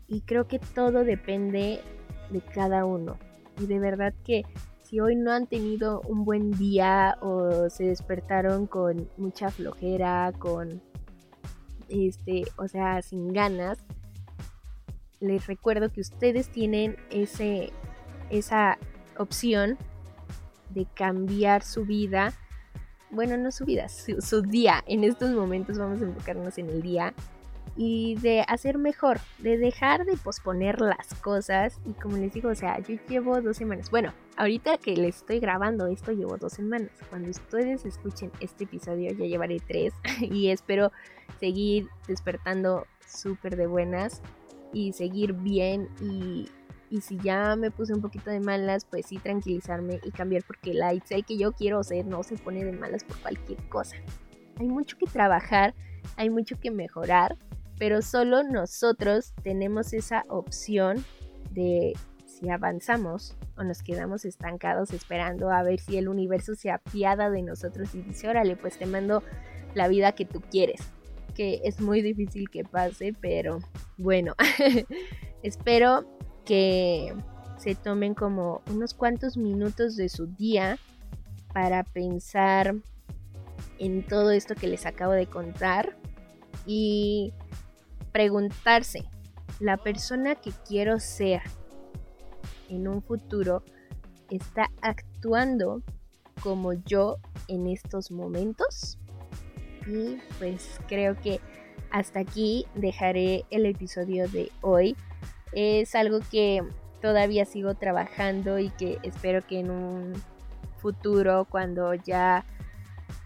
y 0.08 0.22
creo 0.22 0.48
que 0.48 0.60
todo 0.60 1.04
depende 1.04 1.82
de 2.30 2.40
cada 2.40 2.86
uno. 2.86 3.20
Y 3.60 3.66
de 3.66 3.80
verdad 3.80 4.14
que 4.24 4.44
si 4.84 5.02
hoy 5.02 5.18
no 5.18 5.34
han 5.34 5.48
tenido 5.48 6.00
un 6.08 6.24
buen 6.24 6.52
día 6.52 7.18
o 7.20 7.70
se 7.70 7.84
despertaron 7.84 8.68
con 8.68 9.10
mucha 9.18 9.52
flojera, 9.52 10.32
con 10.40 10.82
este, 11.90 12.46
o 12.56 12.70
sea, 12.70 13.02
sin 13.02 13.34
ganas, 13.34 13.80
les 15.20 15.48
recuerdo 15.48 15.92
que 15.92 16.02
ustedes 16.02 16.50
tienen 16.50 16.98
ese, 17.10 17.72
esa 18.30 18.78
opción 19.18 19.78
de 20.70 20.86
cambiar 20.94 21.64
su 21.64 21.86
vida. 21.86 22.34
Bueno, 23.10 23.38
no 23.38 23.52
su 23.52 23.66
vida, 23.66 23.88
su, 23.90 24.42
día. 24.42 24.84
En 24.88 25.04
estos 25.04 25.32
momentos 25.32 25.78
vamos 25.78 26.02
a 26.02 26.06
enfocarnos 26.06 26.58
en 26.58 26.70
el 26.70 26.82
día. 26.82 27.14
Y 27.78 28.16
de 28.22 28.46
hacer 28.48 28.78
mejor, 28.78 29.20
de 29.40 29.58
dejar 29.58 30.06
de 30.06 30.16
posponer 30.16 30.80
las 30.80 31.14
cosas. 31.16 31.80
Y 31.86 31.92
como 31.94 32.16
les 32.16 32.34
digo, 32.34 32.50
o 32.50 32.56
sea, 32.56 32.80
yo 32.80 32.96
llevo 33.10 33.42
dos 33.42 33.58
semanas. 33.58 33.92
Bueno, 33.92 34.14
ahorita 34.38 34.78
que 34.78 34.96
les 34.96 35.18
estoy 35.18 35.40
grabando 35.40 35.88
esto, 35.88 36.14
llevo 36.14 36.38
dos 36.38 36.54
semanas. 36.54 36.92
Cuando 37.10 37.30
ustedes 37.30 37.86
escuchen 37.86 38.32
este 38.40 38.64
episodio, 38.64 39.12
ya 39.12 39.26
llevaré 39.26 39.60
tres. 39.60 39.94
Y 40.22 40.50
espero 40.50 40.92
seguir 41.40 41.90
despertando 42.08 42.88
súper 43.06 43.58
de 43.58 43.68
buenas 43.68 44.22
y 44.74 44.94
seguir 44.94 45.34
bien 45.34 45.90
y, 46.02 46.50
si 47.02 47.18
ya 47.18 47.58
me 47.58 47.72
puse 47.72 47.94
un 47.94 48.02
poquito 48.02 48.30
de 48.30 48.40
malas, 48.40 48.86
pues 48.86 49.08
sí 49.08 49.18
tranquilizarme 49.18 50.00
y 50.06 50.12
cambiar 50.12 50.44
porque 50.48 50.74
la 50.74 50.94
Itzel 50.94 51.26
que 51.26 51.38
yo 51.38 51.52
quiero 51.52 51.84
ser 51.84 52.06
no 52.06 52.24
se 52.24 52.38
pone 52.38 52.64
de 52.64 52.72
malas 52.72 53.04
por 53.04 53.20
cualquier 53.20 53.68
cosa. 53.68 53.98
Hay 54.58 54.68
mucho 54.68 54.98
que 54.98 55.06
trabajar, 55.06 55.74
hay 56.16 56.30
mucho 56.30 56.58
que 56.58 56.72
mejorar, 56.72 57.38
pero 57.78 58.02
solo 58.02 58.44
nosotros 58.44 59.34
tenemos 59.44 59.92
esa 59.92 60.24
opción 60.30 61.04
de 61.52 61.98
si 62.26 62.50
avanzamos 62.50 63.36
o 63.58 63.64
nos 63.64 63.84
quedamos 63.84 64.24
estancados 64.24 64.94
esperando 64.94 65.52
a 65.52 65.64
ver 65.64 65.82
si 65.82 65.98
el 65.98 66.08
universo 66.08 66.56
se 66.56 66.72
apiada 66.72 67.30
de 67.30 67.42
nosotros 67.42 67.94
y 67.94 68.04
dice, 68.04 68.30
órale, 68.30 68.56
pues 68.56 68.78
te 68.78 68.86
mando 68.86 69.22
la 69.74 69.90
vida 69.90 70.14
que 70.14 70.24
tú 70.24 70.40
quieres 70.40 70.95
que 71.36 71.62
es 71.64 71.80
muy 71.80 72.02
difícil 72.02 72.50
que 72.50 72.64
pase, 72.64 73.14
pero 73.22 73.60
bueno, 73.98 74.34
espero 75.44 76.06
que 76.46 77.14
se 77.58 77.76
tomen 77.76 78.14
como 78.14 78.62
unos 78.72 78.94
cuantos 78.94 79.38
minutos 79.38 79.96
de 79.96 80.10
su 80.10 80.28
día 80.28 80.78
para 81.54 81.84
pensar 81.84 82.76
en 83.78 84.06
todo 84.06 84.32
esto 84.32 84.56
que 84.56 84.68
les 84.68 84.86
acabo 84.86 85.14
de 85.14 85.28
contar 85.28 85.98
y 86.66 87.34
preguntarse, 88.12 89.04
la 89.60 89.78
persona 89.78 90.36
que 90.36 90.52
quiero 90.68 91.00
ser 91.00 91.42
en 92.70 92.88
un 92.88 93.02
futuro 93.02 93.64
está 94.30 94.70
actuando 94.82 95.82
como 96.42 96.74
yo 96.74 97.18
en 97.48 97.68
estos 97.68 98.12
momentos? 98.12 98.98
Y 99.88 100.18
pues 100.40 100.80
creo 100.88 101.16
que 101.20 101.40
hasta 101.92 102.20
aquí 102.20 102.66
dejaré 102.76 103.46
el 103.52 103.66
episodio 103.66 104.28
de 104.28 104.52
hoy. 104.62 104.96
Es 105.52 105.96
algo 105.96 106.20
que 106.32 106.62
todavía 107.02 107.46
sigo 107.46 107.76
trabajando 107.76 108.60
y 108.60 108.70
que 108.72 108.98
espero 109.04 109.46
que 109.46 109.60
en 109.60 109.70
un 109.70 110.14
futuro 110.78 111.46
cuando 111.50 111.94
ya 111.94 112.46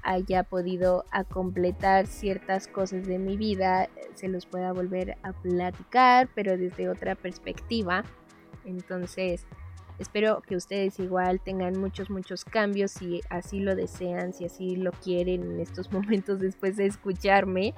haya 0.03 0.43
podido 0.43 1.05
a 1.11 1.23
completar 1.23 2.07
ciertas 2.07 2.67
cosas 2.67 3.05
de 3.07 3.19
mi 3.19 3.37
vida 3.37 3.89
se 4.15 4.27
los 4.27 4.45
pueda 4.45 4.71
volver 4.71 5.17
a 5.23 5.33
platicar 5.33 6.29
pero 6.35 6.57
desde 6.57 6.89
otra 6.89 7.15
perspectiva 7.15 8.03
entonces 8.65 9.45
Espero 9.99 10.41
que 10.41 10.55
ustedes 10.55 10.99
igual 10.99 11.41
tengan 11.41 11.77
muchos, 11.77 12.09
muchos 12.09 12.45
cambios 12.45 12.91
si 12.91 13.21
así 13.29 13.59
lo 13.59 13.75
desean, 13.75 14.33
si 14.33 14.45
así 14.45 14.77
lo 14.77 14.91
quieren 14.91 15.43
en 15.43 15.59
estos 15.59 15.91
momentos 15.93 16.39
después 16.39 16.77
de 16.77 16.85
escucharme 16.85 17.73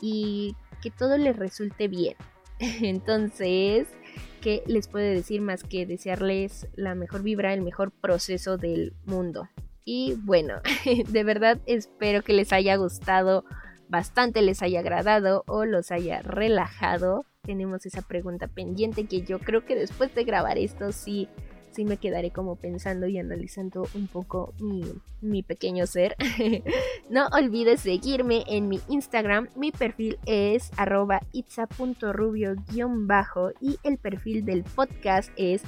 y 0.00 0.56
que 0.82 0.90
todo 0.90 1.18
les 1.18 1.36
resulte 1.36 1.88
bien. 1.88 2.16
Entonces, 2.58 3.86
¿qué 4.40 4.62
les 4.66 4.88
puedo 4.88 5.06
decir 5.06 5.42
más 5.42 5.62
que 5.62 5.86
desearles 5.86 6.68
la 6.74 6.94
mejor 6.94 7.22
vibra, 7.22 7.52
el 7.52 7.62
mejor 7.62 7.92
proceso 7.92 8.56
del 8.56 8.94
mundo? 9.04 9.48
Y 9.84 10.14
bueno, 10.24 10.54
de 11.08 11.24
verdad 11.24 11.58
espero 11.66 12.22
que 12.22 12.32
les 12.32 12.52
haya 12.52 12.76
gustado 12.76 13.44
bastante, 13.88 14.42
les 14.42 14.62
haya 14.62 14.80
agradado 14.80 15.44
o 15.46 15.64
los 15.64 15.90
haya 15.92 16.22
relajado 16.22 17.24
tenemos 17.46 17.86
esa 17.86 18.02
pregunta 18.02 18.48
pendiente 18.48 19.06
que 19.06 19.22
yo 19.22 19.38
creo 19.38 19.64
que 19.64 19.76
después 19.76 20.12
de 20.14 20.24
grabar 20.24 20.58
esto 20.58 20.92
sí, 20.92 21.30
sí 21.70 21.84
me 21.84 21.96
quedaré 21.96 22.32
como 22.32 22.56
pensando 22.56 23.06
y 23.06 23.18
analizando 23.18 23.86
un 23.94 24.08
poco 24.08 24.52
mi, 25.20 25.42
pequeño 25.42 25.86
ser. 25.86 26.16
no 27.10 27.28
olvides 27.28 27.82
seguirme 27.82 28.44
en 28.48 28.68
mi 28.68 28.80
Instagram, 28.88 29.48
mi 29.54 29.70
perfil 29.72 30.18
es 30.26 30.70
arroba 30.76 31.20
itza.rubio-bajo 31.32 33.52
y 33.60 33.78
el 33.84 33.98
perfil 33.98 34.44
del 34.44 34.64
podcast 34.64 35.30
es 35.36 35.62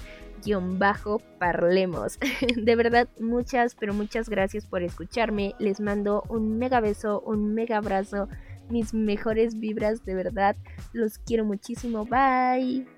guion 0.44 0.78
bajo 0.78 1.20
parlemos. 1.38 2.18
De 2.56 2.76
verdad, 2.76 3.08
muchas, 3.20 3.74
pero 3.74 3.94
muchas 3.94 4.28
gracias 4.28 4.66
por 4.66 4.82
escucharme. 4.82 5.54
Les 5.58 5.80
mando 5.80 6.24
un 6.28 6.58
mega 6.58 6.80
beso, 6.80 7.20
un 7.20 7.54
mega 7.54 7.78
abrazo 7.78 8.28
mis 8.70 8.94
mejores 8.94 9.58
vibras, 9.58 10.04
de 10.04 10.14
verdad. 10.14 10.56
Los 10.92 11.18
quiero 11.18 11.44
muchísimo. 11.44 12.04
Bye. 12.04 12.97